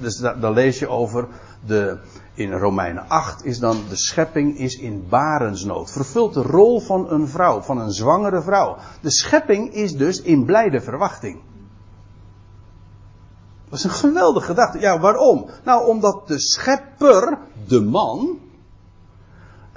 [0.00, 1.28] dus daar, lees je over
[1.66, 1.98] de,
[2.34, 5.90] in Romeinen 8 is dan de schepping is in barensnood.
[5.90, 8.76] Vervult de rol van een vrouw, van een zwangere vrouw.
[9.00, 11.40] De schepping is dus in blijde verwachting.
[13.68, 14.78] Dat is een geweldige gedachte.
[14.78, 15.46] Ja, waarom?
[15.64, 18.38] Nou, omdat de schepper, de man,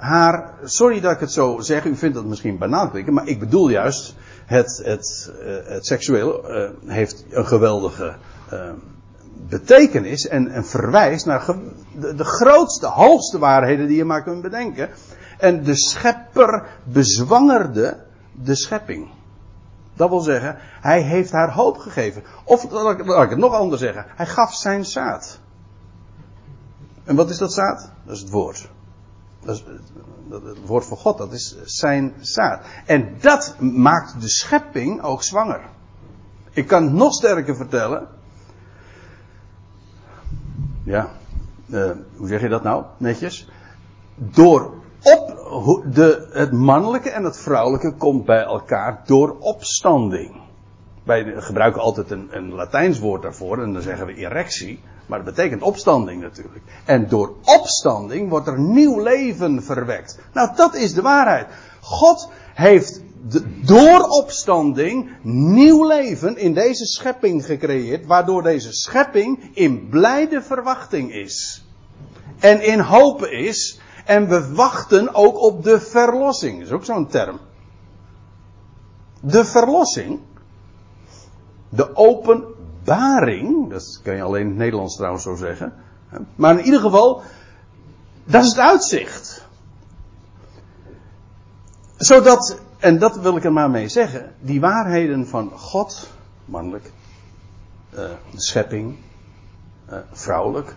[0.04, 3.38] haar, sorry dat ik het zo zeg, u vindt dat misschien banaal klinken, maar ik
[3.38, 4.14] bedoel juist,
[4.46, 8.14] het, het, uh, het seksueel uh, heeft een geweldige
[8.52, 8.70] uh,
[9.48, 11.46] betekenis en, en verwijst naar
[12.00, 14.88] de, de, grootste, hoogste waarheden die je maar kunt bedenken.
[15.38, 17.96] En de schepper bezwangerde
[18.32, 19.08] de schepping.
[19.96, 22.22] Dat wil zeggen, hij heeft haar hoop gegeven.
[22.44, 25.40] Of ik, laat ik het nog anders zeggen, hij gaf zijn zaad.
[27.04, 27.90] En wat is dat zaad?
[28.04, 28.68] Dat is het woord.
[29.44, 32.64] Dat het woord van God, dat is zijn zaad.
[32.86, 35.60] En dat maakt de schepping ook zwanger.
[36.50, 38.08] Ik kan het nog sterker vertellen.
[40.84, 41.10] Ja,
[41.66, 42.84] uh, hoe zeg je dat nou?
[42.96, 43.48] Netjes.
[44.14, 44.72] Door
[45.02, 50.42] op, de, het mannelijke en het vrouwelijke komt bij elkaar door opstanding.
[51.02, 54.80] Wij gebruiken altijd een, een Latijns woord daarvoor en dan zeggen we erectie.
[55.06, 56.64] Maar dat betekent opstanding natuurlijk.
[56.84, 60.18] En door opstanding wordt er nieuw leven verwekt.
[60.32, 61.46] Nou, dat is de waarheid.
[61.80, 69.88] God heeft de, door opstanding nieuw leven in deze schepping gecreëerd, waardoor deze schepping in
[69.88, 71.64] blijde verwachting is.
[72.38, 73.80] En in hopen is.
[74.04, 76.62] En we wachten ook op de verlossing.
[76.62, 77.40] Is ook zo'n term.
[79.20, 80.20] De verlossing.
[81.68, 82.53] De open
[82.84, 85.72] openbaring, dat kan je alleen in het Nederlands trouwens zo zeggen.
[86.34, 87.22] Maar in ieder geval,
[88.24, 89.46] dat is het uitzicht.
[91.96, 96.10] Zodat, en dat wil ik er maar mee zeggen, die waarheden van God,
[96.44, 96.92] mannelijk,
[97.92, 97.98] uh,
[98.30, 98.96] de schepping,
[99.90, 100.74] uh, vrouwelijk,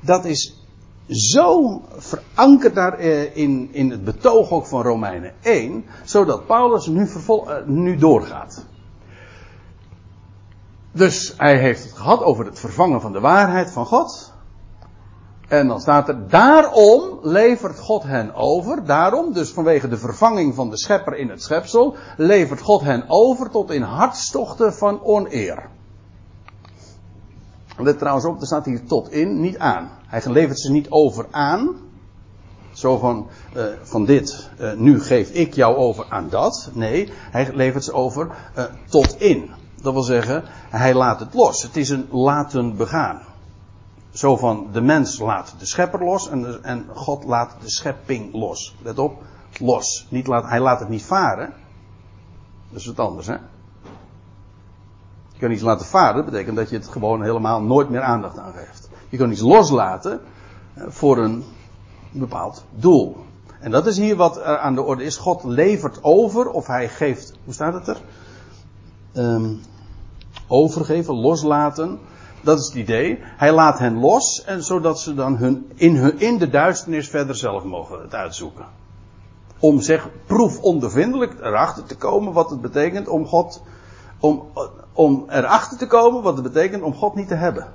[0.00, 0.64] dat is
[1.08, 7.06] zo verankerd daar uh, in, in het betoog ook van Romeinen 1, zodat Paulus nu,
[7.06, 8.66] vervol, nu doorgaat.
[10.92, 14.32] Dus hij heeft het gehad over het vervangen van de waarheid van God.
[15.48, 18.84] En dan staat er, daarom levert God hen over.
[18.84, 23.50] Daarom, dus vanwege de vervanging van de schepper in het schepsel, levert God hen over
[23.50, 25.68] tot in hartstochten van oneer.
[27.76, 29.90] Let trouwens op, er staat hier tot in, niet aan.
[30.06, 31.76] Hij levert ze niet over aan.
[32.72, 36.70] Zo van, uh, van dit, uh, nu geef ik jou over aan dat.
[36.72, 39.50] Nee, hij levert ze over uh, tot in.
[39.82, 41.62] Dat wil zeggen, hij laat het los.
[41.62, 43.20] Het is een laten begaan.
[44.10, 48.76] Zo van de mens laat de schepper los en, en God laat de schepping los.
[48.82, 49.22] Let op,
[49.58, 50.06] los.
[50.10, 51.52] Niet laat, hij laat het niet varen.
[52.70, 53.36] Dat is wat anders, hè?
[55.32, 58.38] Je kan iets laten varen, dat betekent dat je het gewoon helemaal nooit meer aandacht
[58.38, 58.88] aan geeft.
[59.08, 60.20] Je kan iets loslaten
[60.74, 61.44] eh, voor een
[62.10, 63.16] bepaald doel.
[63.60, 65.16] En dat is hier wat aan de orde is.
[65.16, 68.00] God levert over, of hij geeft, hoe staat het er?
[69.12, 69.60] Um,
[70.50, 71.98] overgeven, loslaten.
[72.40, 73.18] Dat is het idee.
[73.22, 77.34] Hij laat hen los, en zodat ze dan hun, in, hun, in de duisternis verder
[77.34, 78.64] zelf mogen het uitzoeken.
[79.58, 83.62] Om zeg, proefondervindelijk erachter te komen wat het betekent om God,
[84.20, 84.42] om,
[84.92, 87.66] om erachter te komen wat het betekent om God niet te hebben.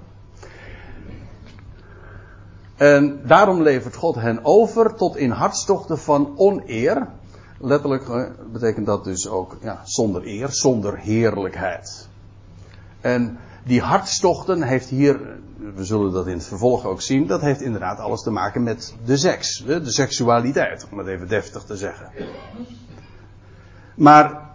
[2.75, 7.07] En daarom levert God hen over tot in hartstochten van oneer.
[7.59, 12.07] Letterlijk betekent dat dus ook ja, zonder eer, zonder heerlijkheid.
[13.05, 15.39] En die hartstochten heeft hier,
[15.75, 18.95] we zullen dat in het vervolg ook zien, dat heeft inderdaad alles te maken met
[19.05, 22.11] de seks, de seksualiteit, om het even deftig te zeggen.
[23.95, 24.49] Maar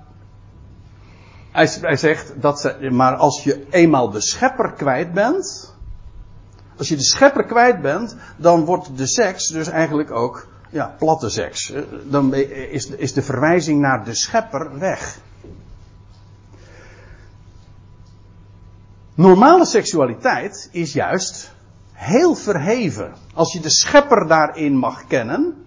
[1.51, 5.75] hij, hij zegt dat ze, maar als je eenmaal de schepper kwijt bent,
[6.77, 11.31] als je de schepper kwijt bent, dan wordt de seks dus eigenlijk ook ja, platte
[11.31, 11.73] seks.
[12.05, 15.21] Dan is, is de verwijzing naar de schepper weg.
[19.21, 21.51] Normale seksualiteit is juist
[21.93, 23.15] heel verheven.
[23.35, 25.65] Als je de schepper daarin mag kennen.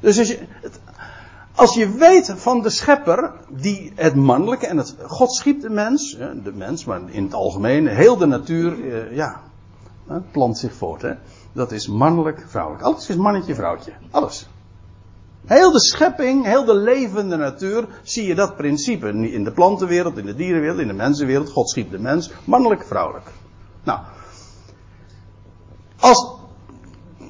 [0.00, 0.38] Dus als je,
[1.54, 4.94] als je weet van de schepper, die het mannelijke en het.
[5.06, 9.40] God schiep de mens, de mens, maar in het algemeen, heel de natuur, eh, ja,
[10.30, 11.02] plant zich voort.
[11.02, 11.12] Hè.
[11.52, 12.84] Dat is mannelijk, vrouwelijk.
[12.84, 13.92] Alles is mannetje, vrouwtje.
[14.10, 14.48] Alles.
[15.46, 19.08] Heel de schepping, heel de levende natuur, zie je dat principe.
[19.08, 21.50] In de plantenwereld, in de dierenwereld, in de mensenwereld.
[21.50, 23.30] God schiep de mens, mannelijk, vrouwelijk.
[23.84, 24.00] Nou,
[26.02, 26.34] als,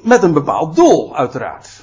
[0.03, 1.81] met een bepaald doel, uiteraard.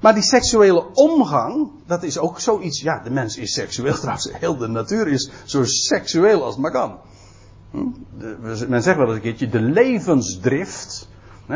[0.00, 2.80] Maar die seksuele omgang, dat is ook zoiets.
[2.80, 4.30] Ja, de mens is seksueel trouwens.
[4.32, 6.98] Heel de natuur is zo seksueel als maar kan.
[7.70, 7.86] Hm?
[8.68, 11.08] Men zegt wel eens een keertje: de levensdrift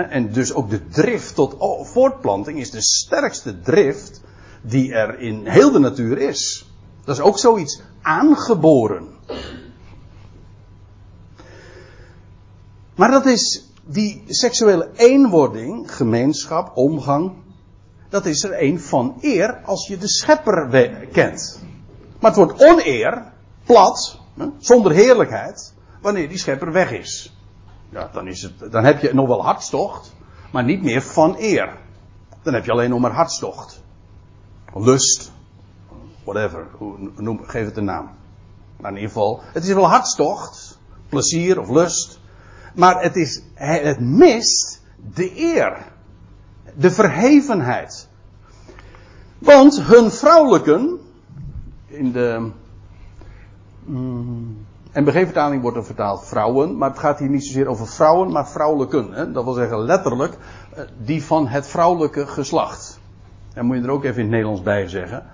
[0.05, 4.21] en dus ook de drift tot voortplanting is de sterkste drift
[4.63, 6.71] die er in heel de natuur is.
[7.05, 9.07] Dat is ook zoiets aangeboren.
[12.95, 17.33] Maar dat is die seksuele eenwording, gemeenschap, omgang,
[18.09, 20.69] dat is er een van eer als je de schepper
[21.13, 21.61] kent.
[22.21, 23.33] Maar het wordt oneer,
[23.65, 24.19] plat,
[24.59, 27.36] zonder heerlijkheid, wanneer die schepper weg is
[27.97, 30.15] ja, dan, is het, dan heb je nog wel hartstocht,
[30.53, 31.77] maar niet meer van eer.
[32.43, 33.83] Dan heb je alleen nog maar hartstocht.
[34.75, 35.33] Lust.
[36.25, 36.67] Whatever.
[37.17, 38.11] Noem, geef het een naam.
[38.81, 40.79] Maar in ieder geval, het is wel hartstocht.
[41.09, 42.21] Plezier of lust.
[42.75, 44.83] Maar het, is, het mist
[45.15, 45.93] de eer.
[46.75, 48.09] De verhevenheid.
[49.39, 51.01] Want hun vrouwelijken.
[51.87, 52.51] In de.
[53.85, 54.67] Mm,
[54.97, 58.49] en vertaling wordt er vertaald vrouwen, maar het gaat hier niet zozeer over vrouwen, maar
[58.49, 59.13] vrouwelijken.
[59.13, 59.33] Hè?
[59.33, 60.37] Dat wil zeggen letterlijk
[60.75, 63.01] eh, die van het vrouwelijke geslacht.
[63.55, 65.27] En moet je er ook even in het Nederlands bij zeggen.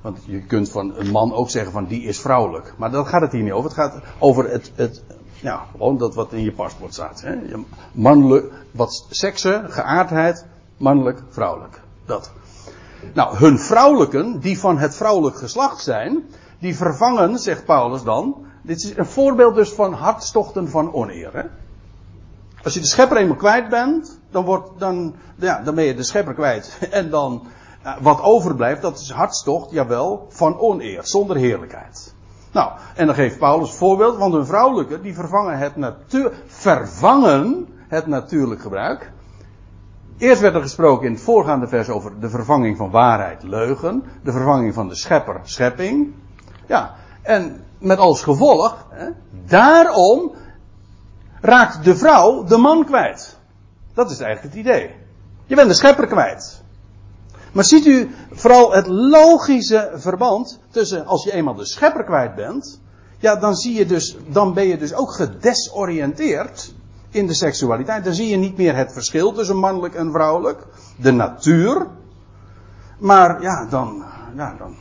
[0.00, 2.74] Want je kunt van een man ook zeggen van die is vrouwelijk.
[2.76, 3.70] Maar daar gaat het hier niet over.
[3.70, 5.02] Het gaat over het, het
[5.40, 7.22] ja, gewoon dat wat in je paspoort staat.
[7.22, 7.34] Hè?
[7.92, 10.46] Mannelijk, wat seksen, geaardheid,
[10.76, 11.80] mannelijk, vrouwelijk.
[12.06, 12.32] Dat.
[13.14, 16.24] Nou, hun vrouwelijken, die van het vrouwelijk geslacht zijn,
[16.58, 21.50] die vervangen, zegt Paulus dan, dit is een voorbeeld dus van hartstochten van oneer.
[22.62, 26.02] Als je de schepper eenmaal kwijt bent, dan, wordt, dan, ja, dan ben je de
[26.02, 26.78] schepper kwijt.
[26.90, 27.46] En dan
[28.00, 32.14] wat overblijft, dat is hartstocht, jawel, van oneer, zonder heerlijkheid.
[32.52, 38.06] Nou, en dan geeft Paulus voorbeeld, want hun vrouwelijke, die vervangen het, natuur, vervangen het
[38.06, 39.12] natuurlijk gebruik.
[40.18, 44.02] Eerst werd er gesproken in het voorgaande vers over de vervanging van waarheid, leugen.
[44.22, 46.14] De vervanging van de schepper, schepping.
[46.66, 49.08] Ja, en met als gevolg, hè,
[49.46, 50.32] daarom
[51.40, 53.38] raakt de vrouw de man kwijt.
[53.94, 54.90] Dat is eigenlijk het idee.
[55.46, 56.62] Je bent de schepper kwijt.
[57.52, 62.80] Maar ziet u vooral het logische verband tussen als je eenmaal de schepper kwijt bent,
[63.18, 66.74] ja, dan zie je dus, dan ben je dus ook gedesoriënteerd
[67.10, 68.04] in de seksualiteit.
[68.04, 70.66] Dan zie je niet meer het verschil tussen mannelijk en vrouwelijk,
[70.96, 71.86] de natuur.
[72.98, 74.04] Maar ja, dan,
[74.36, 74.76] ja, dan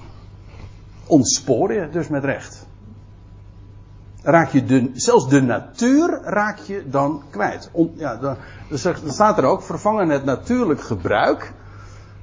[1.07, 2.64] ontspoor je dus met recht.
[4.27, 7.69] Raak je de, zelfs de natuur raak je dan kwijt.
[7.95, 8.37] ja, dan,
[9.05, 11.53] staat er ook, vervangen het natuurlijk gebruik,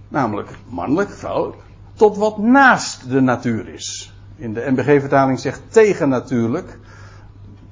[0.08, 1.62] namelijk mannelijk, vrouwelijk,
[1.94, 4.14] tot wat naast de natuur is.
[4.36, 6.78] In de MBG-vertaling zegt tegen natuurlijk.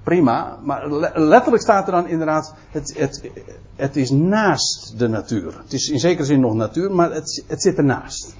[0.03, 3.31] Prima, maar letterlijk staat er dan inderdaad, het, het,
[3.77, 5.59] het is naast de natuur.
[5.63, 8.37] Het is in zekere zin nog natuur, maar het, het zit ernaast.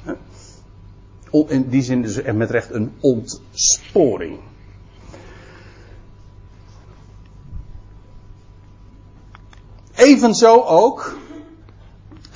[1.49, 4.39] In die zin dus met recht een ontsporing.
[10.01, 11.17] Evenzo ook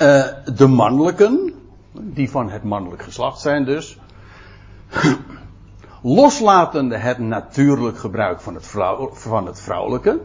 [0.02, 1.54] uh, de mannelijken,
[1.92, 3.98] die van het mannelijk geslacht zijn dus,
[6.02, 8.66] loslatende het natuurlijk gebruik van het,
[9.12, 10.20] van het vrouwelijke.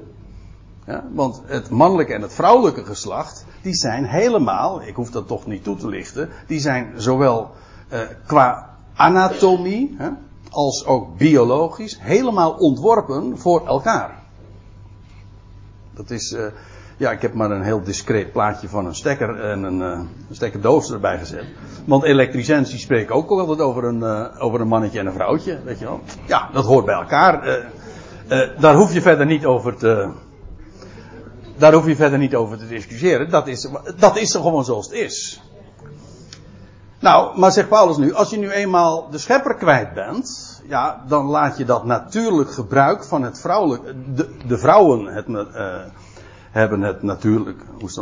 [1.14, 5.64] Want het mannelijke en het vrouwelijke geslacht, die zijn helemaal, ik hoef dat toch niet
[5.64, 7.52] toe te lichten, die zijn zowel
[7.94, 10.10] uh, qua anatomie hè,
[10.50, 14.24] als ook biologisch helemaal ontworpen voor elkaar.
[15.94, 16.46] Dat is, uh,
[17.00, 20.00] ja, ik heb maar een heel discreet plaatje van een stekker en een, uh,
[20.32, 21.46] stekkerdoos erbij gezet.
[21.86, 25.60] Want elektriciens die spreken ook altijd over een, uh, over een mannetje en een vrouwtje,
[25.64, 26.00] weet je wel.
[26.26, 27.48] Ja, dat hoort bij elkaar.
[27.48, 30.12] Uh, daar hoef je verder niet over te.
[31.58, 33.30] Daar hoef je verder niet over te discussiëren.
[33.30, 35.42] Dat is, dat is er gewoon zoals het is.
[37.00, 41.26] Nou, maar zegt Paulus nu, als je nu eenmaal de schepper kwijt bent, ja, dan
[41.26, 45.28] laat je dat natuurlijk gebruik van het vrouwelijk, de, de vrouwen het,
[46.52, 47.62] hebben het natuurlijk,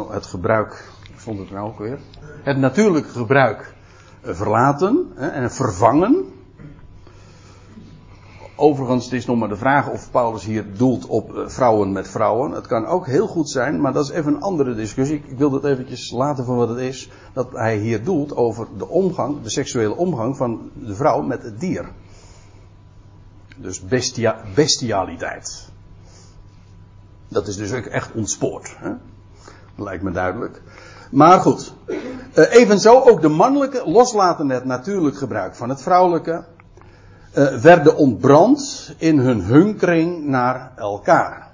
[0.09, 1.99] het gebruik, stond het nou ook weer?
[2.43, 3.75] Het natuurlijke gebruik
[4.21, 6.25] verlaten en vervangen.
[8.59, 12.07] Overigens, het is nog maar de vraag of Paulus hier doelt op eh, vrouwen met
[12.07, 12.51] vrouwen.
[12.51, 15.23] Het kan ook heel goed zijn, maar dat is even een andere discussie.
[15.27, 17.09] Ik wil dat eventjes laten voor wat het is.
[17.33, 21.59] Dat hij hier doelt over de omgang, de seksuele omgang van de vrouw met het
[21.59, 21.91] dier.
[23.57, 25.71] Dus bestia, bestialiteit.
[27.27, 28.75] Dat is dus ook echt ontspoord.
[28.77, 28.91] Hè?
[29.75, 30.61] Lijkt me duidelijk.
[31.11, 31.73] Maar goed.
[31.87, 36.45] Uh, evenzo ook de mannelijke, loslaten het natuurlijk gebruik van het vrouwelijke,
[37.33, 41.47] uh, werden ontbrand in hun hunkering naar elkaar.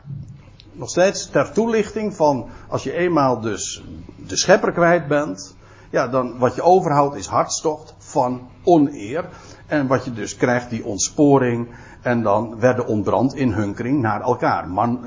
[0.71, 3.83] Nog steeds ter toelichting van als je eenmaal dus
[4.27, 5.55] de schepper kwijt bent,
[5.89, 9.25] ja, dan wat je overhoudt is hartstocht van oneer.
[9.67, 11.69] En wat je dus krijgt, die ontsporing.
[12.01, 14.69] En dan werden ontbrand in hunkering naar elkaar.
[14.69, 15.05] Man,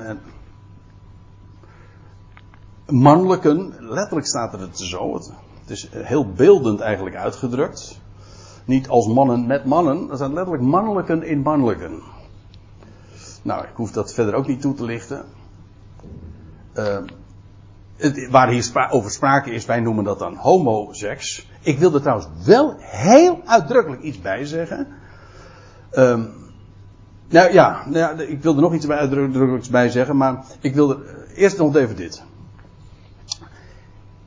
[2.86, 5.14] mannelijken, letterlijk staat er het zo,
[5.60, 8.00] het is heel beeldend eigenlijk uitgedrukt.
[8.64, 12.02] Niet als mannen met mannen, er zijn letterlijk mannelijken in mannelijken.
[13.42, 15.24] Nou, ik hoef dat verder ook niet toe te lichten.
[16.74, 16.98] Uh,
[17.96, 21.50] het, waar hier over sprake is, wij noemen dat dan homoseks.
[21.60, 24.86] Ik wil er trouwens wel heel uitdrukkelijk iets bij zeggen.
[25.92, 26.32] Um,
[27.28, 30.90] nou ja, nou ik wil er nog iets bij uitdrukkelijks bij zeggen, maar ik wil
[30.90, 32.22] er eerst nog even dit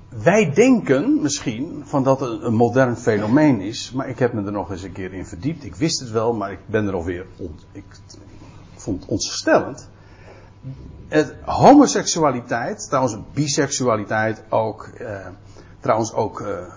[0.10, 4.52] wij denken misschien van dat het een modern fenomeen is, maar ik heb me er
[4.52, 5.64] nog eens een keer in verdiept.
[5.64, 7.86] Ik wist het wel, maar ik ben er alweer on, ik
[8.76, 9.90] vond het ontstellend.
[11.08, 15.28] Het, homoseksualiteit, trouwens biseksualiteit ook, eh,
[15.80, 16.74] trouwens ook eh,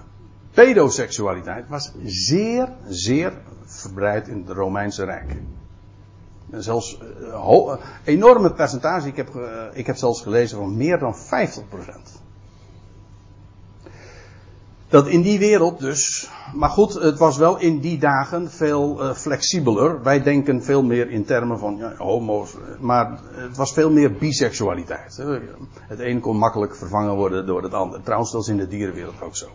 [0.51, 3.33] pedoseksualiteit, was zeer, zeer
[3.65, 5.37] verbreid in het Romeinse Rijk.
[6.51, 7.75] En zelfs uh,
[8.05, 9.31] enorme percentage, ik heb,
[9.73, 12.22] ik heb zelfs gelezen van meer dan 50 procent
[14.93, 16.31] dat in die wereld dus.
[16.55, 20.03] Maar goed, het was wel in die dagen veel uh, flexibeler.
[20.03, 22.57] Wij denken veel meer in termen van ja, homo's.
[22.81, 25.25] Maar het was veel meer biseksualiteit.
[25.89, 28.03] Het een kon makkelijk vervangen worden door het ander.
[28.03, 29.49] Trouwens, dat is in de dierenwereld ook zo.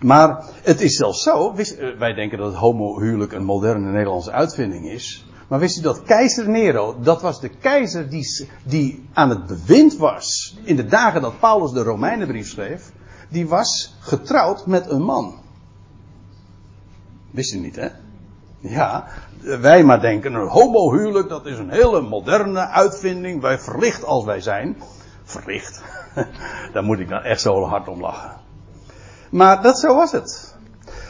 [0.00, 1.54] Maar het is zelfs zo.
[1.54, 5.26] Eh, wij denken dat het homohuwelijk een moderne Nederlandse uitvinding is.
[5.50, 9.96] Maar wist u dat keizer Nero, dat was de keizer die, die aan het bewind
[9.96, 12.92] was in de dagen dat Paulus de Romeinenbrief schreef,
[13.28, 15.40] die was getrouwd met een man.
[17.30, 17.88] Wist u niet, hè?
[18.58, 19.06] Ja,
[19.40, 24.40] wij maar denken, een homohuwelijk, dat is een hele moderne uitvinding, wij verlicht als wij
[24.40, 24.76] zijn.
[25.24, 25.82] Verlicht.
[26.72, 28.36] Daar moet ik dan echt zo hard om lachen.
[29.30, 30.56] Maar dat zo was het.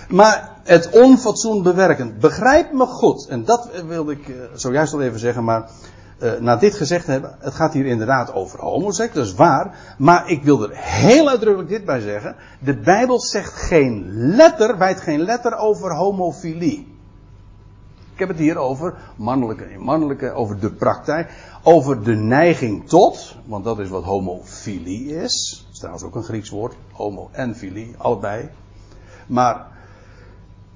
[0.08, 2.18] Maar het onfatsoen bewerken.
[2.20, 3.26] Begrijp me goed.
[3.26, 5.70] En dat wilde ik uh, zojuist al even zeggen, maar
[6.18, 9.94] uh, na dit gezegd hebben, het gaat hier inderdaad over homoseks, dat is waar.
[9.98, 12.36] Maar ik wil er heel uitdrukkelijk dit bij zeggen.
[12.58, 16.98] De Bijbel zegt geen letter, wijt geen letter over homofilie.
[18.14, 23.64] heb het hier over mannelijke en mannelijke, over de praktijk, over de neiging tot, want
[23.64, 25.64] dat is wat homofilie is.
[25.64, 28.48] Dat is trouwens ook een Grieks woord, homo en filie, allebei.
[29.26, 29.78] Maar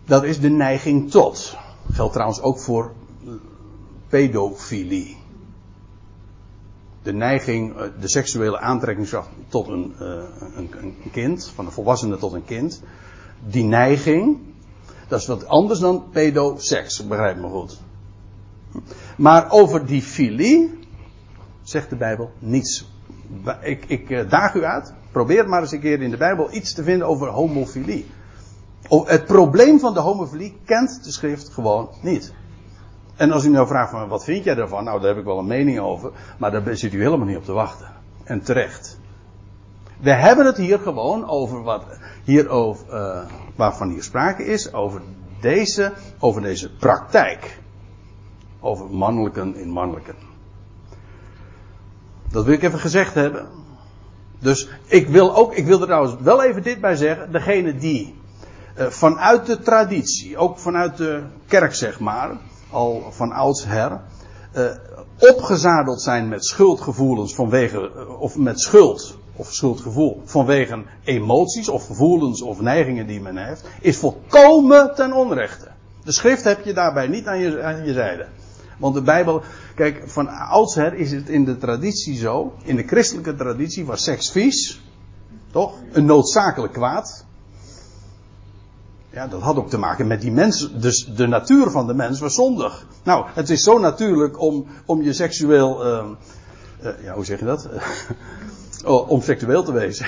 [0.04, 1.56] dat is de neiging tot.
[1.92, 2.92] Geldt trouwens ook voor
[4.08, 5.16] pedofilie.
[7.02, 10.06] De neiging, eh, de seksuele aantrekkingskracht tot een, eh,
[10.56, 12.82] een, een kind, van een volwassene tot een kind.
[13.46, 14.38] Die neiging,
[15.08, 17.80] dat is wat anders dan pedoseks, begrijp me goed.
[19.16, 20.78] Maar over die filie
[21.62, 22.92] zegt de Bijbel niets.
[23.62, 26.74] Ik, ik eh, daag u uit, probeer maar eens een keer in de Bijbel iets
[26.74, 28.06] te vinden over homofilie.
[28.88, 32.32] Het probleem van de homofilie kent de schrift gewoon niet.
[33.16, 34.84] En als u nou vraagt van wat vind jij daarvan?
[34.84, 36.12] Nou, daar heb ik wel een mening over.
[36.38, 37.92] Maar daar zit u helemaal niet op te wachten.
[38.24, 38.98] En terecht.
[40.00, 41.84] We hebben het hier gewoon over wat
[42.24, 43.24] hier over, uh,
[43.56, 44.72] waarvan hier sprake is.
[44.72, 45.00] Over
[45.40, 47.58] deze, over deze praktijk.
[48.60, 50.14] Over mannelijken in mannelijken.
[52.30, 53.48] Dat wil ik even gezegd hebben.
[54.38, 57.32] Dus ik wil ook, ik wil er trouwens wel even dit bij zeggen.
[57.32, 58.14] Degene die
[58.76, 62.36] vanuit de traditie, ook vanuit de kerk zeg maar,
[62.70, 64.00] al van oudsher,
[64.56, 64.70] uh,
[65.18, 72.42] opgezadeld zijn met schuldgevoelens vanwege, uh, of met schuld, of schuldgevoel, vanwege emoties of gevoelens
[72.42, 75.68] of neigingen die men heeft, is volkomen ten onrechte.
[76.04, 78.26] De schrift heb je daarbij niet aan je, aan je zijde.
[78.78, 79.42] Want de Bijbel,
[79.74, 84.30] kijk, van oudsher is het in de traditie zo, in de christelijke traditie was seks
[84.30, 84.82] vies,
[85.52, 85.74] toch?
[85.92, 87.24] Een noodzakelijk kwaad.
[89.14, 90.70] Ja, dat had ook te maken met die mens.
[90.72, 92.86] Dus de natuur van de mens was zondig.
[93.02, 95.86] Nou, het is zo natuurlijk om, om je seksueel.
[95.86, 96.04] Uh,
[97.02, 97.68] ja, hoe zeg je dat?
[98.84, 100.06] oh, om seksueel te wezen.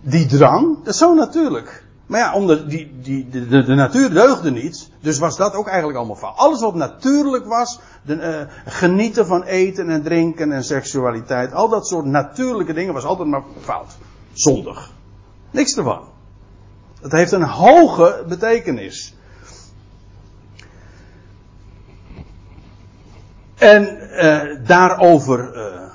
[0.00, 1.84] die drang, dat is zo natuurlijk.
[2.06, 4.90] Maar ja, omdat die, die, de, de, de, natuur deugde niet.
[5.00, 6.36] Dus was dat ook eigenlijk allemaal fout.
[6.36, 7.80] Alles wat natuurlijk was.
[8.02, 11.52] De, uh, genieten van eten en drinken en seksualiteit.
[11.52, 13.96] Al dat soort natuurlijke dingen was altijd maar fout.
[14.32, 14.92] Zondig.
[15.50, 16.18] Niks ervan.
[17.00, 19.14] Het heeft een hoge betekenis.
[23.56, 25.94] En uh, daarover uh,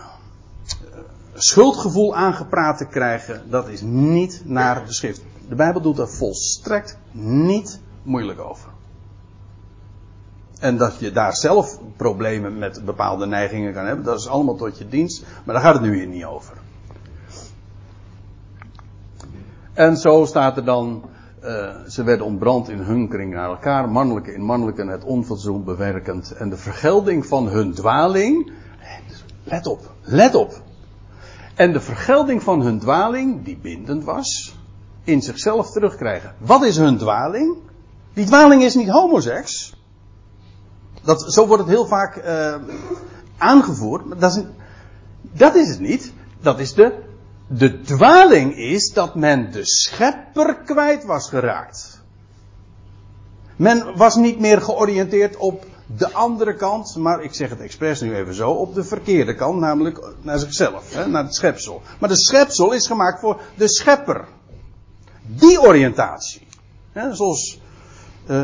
[1.33, 5.21] schuldgevoel aangepraat te krijgen, dat is niet naar de schrift.
[5.49, 8.69] De Bijbel doet er volstrekt niet moeilijk over.
[10.59, 14.77] En dat je daar zelf problemen met bepaalde neigingen kan hebben, dat is allemaal tot
[14.77, 16.57] je dienst, maar daar gaat het nu hier niet over.
[19.75, 21.03] En zo staat er dan,
[21.43, 26.31] uh, ze werden ontbrand in hunkering naar elkaar, mannelijke in mannelijke, het onfatsoen bewerkend.
[26.31, 28.51] En de vergelding van hun dwaling,
[29.43, 30.61] let op, let op.
[31.55, 34.57] En de vergelding van hun dwaling, die bindend was,
[35.03, 36.35] in zichzelf terugkrijgen.
[36.37, 37.57] Wat is hun dwaling?
[38.13, 39.83] Die dwaling is niet homoseks.
[41.03, 42.55] Dat, zo wordt het heel vaak uh,
[43.37, 44.43] aangevoerd, maar dat is,
[45.21, 46.13] dat is het niet.
[46.41, 47.04] Dat is de
[47.47, 52.03] de dwaling is dat men de schepper kwijt was geraakt.
[53.55, 58.15] Men was niet meer georiënteerd op de andere kant, maar ik zeg het expres nu
[58.15, 61.81] even zo, op de verkeerde kant, namelijk naar zichzelf, hè, naar het schepsel.
[61.99, 64.25] Maar de schepsel is gemaakt voor de schepper.
[65.21, 66.47] Die oriëntatie.
[66.91, 67.61] Hè, zoals
[68.27, 68.43] uh,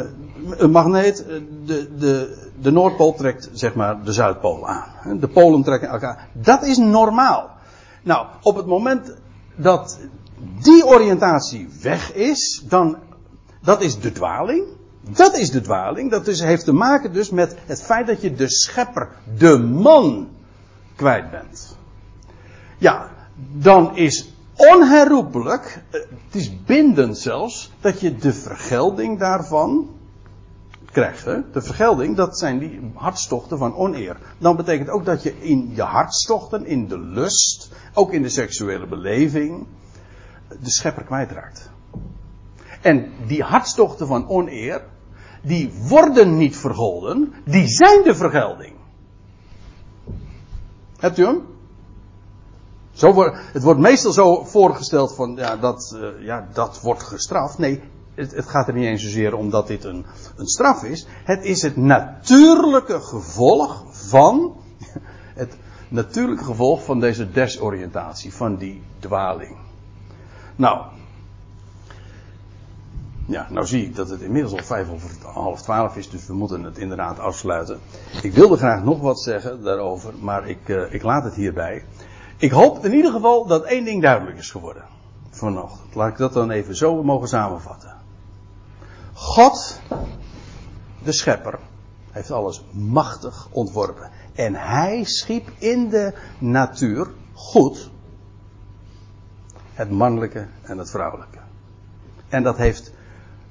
[0.49, 1.35] een magneet, eh,
[1.65, 5.19] de, de, de Noordpool trekt zeg maar de Zuidpool aan.
[5.19, 6.27] De polen trekken elkaar.
[6.33, 7.49] Dat is normaal.
[8.03, 9.13] Nou, op het moment
[9.55, 9.99] dat
[10.61, 12.97] die oriëntatie weg is, dan,
[13.61, 14.63] dat is de dwaling.
[15.09, 16.11] Dat is de dwaling.
[16.11, 20.29] Dat is, heeft te maken dus met het feit dat je de schepper, de man,
[20.95, 21.77] kwijt bent.
[22.77, 23.09] Ja,
[23.53, 29.89] dan is onherroepelijk, eh, het is bindend zelfs, dat je de vergelding daarvan
[30.91, 31.25] krijgt.
[31.25, 31.51] Hè?
[31.51, 34.17] De vergelding, dat zijn die hartstochten van oneer.
[34.37, 38.87] Dan betekent ook dat je in je hartstochten, in de lust, ook in de seksuele
[38.87, 39.67] beleving,
[40.47, 41.69] de schepper kwijtraakt.
[42.81, 44.83] En die hartstochten van oneer,
[45.41, 48.73] die worden niet vergolden, die zijn de vergelding.
[50.97, 51.41] Hebt u hem?
[52.91, 57.57] Zo het wordt meestal zo voorgesteld van, ja, dat, uh, ja, dat wordt gestraft.
[57.57, 57.81] Nee,
[58.15, 60.05] het, het, gaat er niet eens zozeer om dat dit een,
[60.35, 61.07] een straf is.
[61.23, 64.55] Het is het natuurlijke gevolg van,
[65.41, 65.57] het
[65.89, 69.57] natuurlijke gevolg van deze desoriëntatie, van die dwaling.
[70.55, 70.85] Nou,
[73.25, 76.33] ja, nou zie ik dat het inmiddels al vijf over half twaalf is, dus we
[76.33, 77.79] moeten het inderdaad afsluiten.
[78.21, 81.85] Ik wilde graag nog wat zeggen daarover, maar ik, uh, ik laat het hierbij.
[82.37, 84.83] Ik hoop in ieder geval dat één ding duidelijk is geworden
[85.29, 85.95] vanochtend.
[85.95, 87.90] Laat ik dat dan even zo mogen samenvatten.
[89.21, 89.79] God
[91.03, 91.59] de schepper,
[92.11, 94.09] heeft alles machtig ontworpen.
[94.33, 97.89] En hij schiep in de natuur goed
[99.73, 101.37] het mannelijke en het vrouwelijke.
[102.29, 102.91] En dat heeft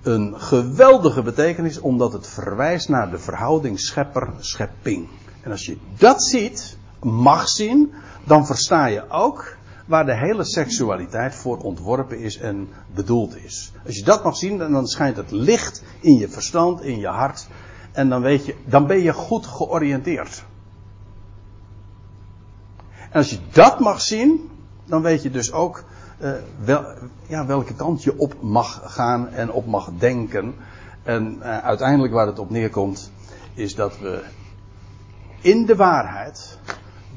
[0.03, 5.09] een geweldige betekenis omdat het verwijst naar de verhouding schepper-schepping.
[5.43, 7.93] En als je dat ziet, mag zien,
[8.25, 9.57] dan versta je ook
[9.91, 13.73] waar de hele seksualiteit voor ontworpen is en bedoeld is.
[13.87, 17.49] Als je dat mag zien, dan schijnt het licht in je verstand, in je hart.
[17.93, 20.45] En dan weet je, dan ben je goed georiënteerd.
[23.01, 24.51] En als je dat mag zien,
[24.87, 25.85] dan weet je dus ook
[26.21, 26.33] uh,
[26.65, 26.85] wel,
[27.27, 30.55] ja, welke kant je op mag gaan en op mag denken.
[31.03, 33.13] En uh, uiteindelijk waar het op neerkomt,
[33.55, 34.23] is dat we
[35.41, 36.59] in de waarheid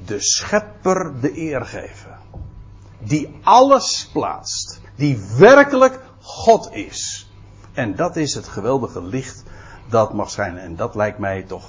[0.05, 2.22] de schepper de eer geven.
[3.03, 4.79] Die alles plaatst.
[4.95, 7.29] Die werkelijk God is.
[7.73, 9.43] En dat is het geweldige licht
[9.89, 10.61] dat mag schijnen.
[10.61, 11.65] En dat lijkt mij toch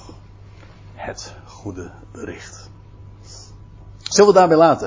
[0.93, 2.69] het goede bericht.
[4.01, 4.81] Zullen we daarbij laten?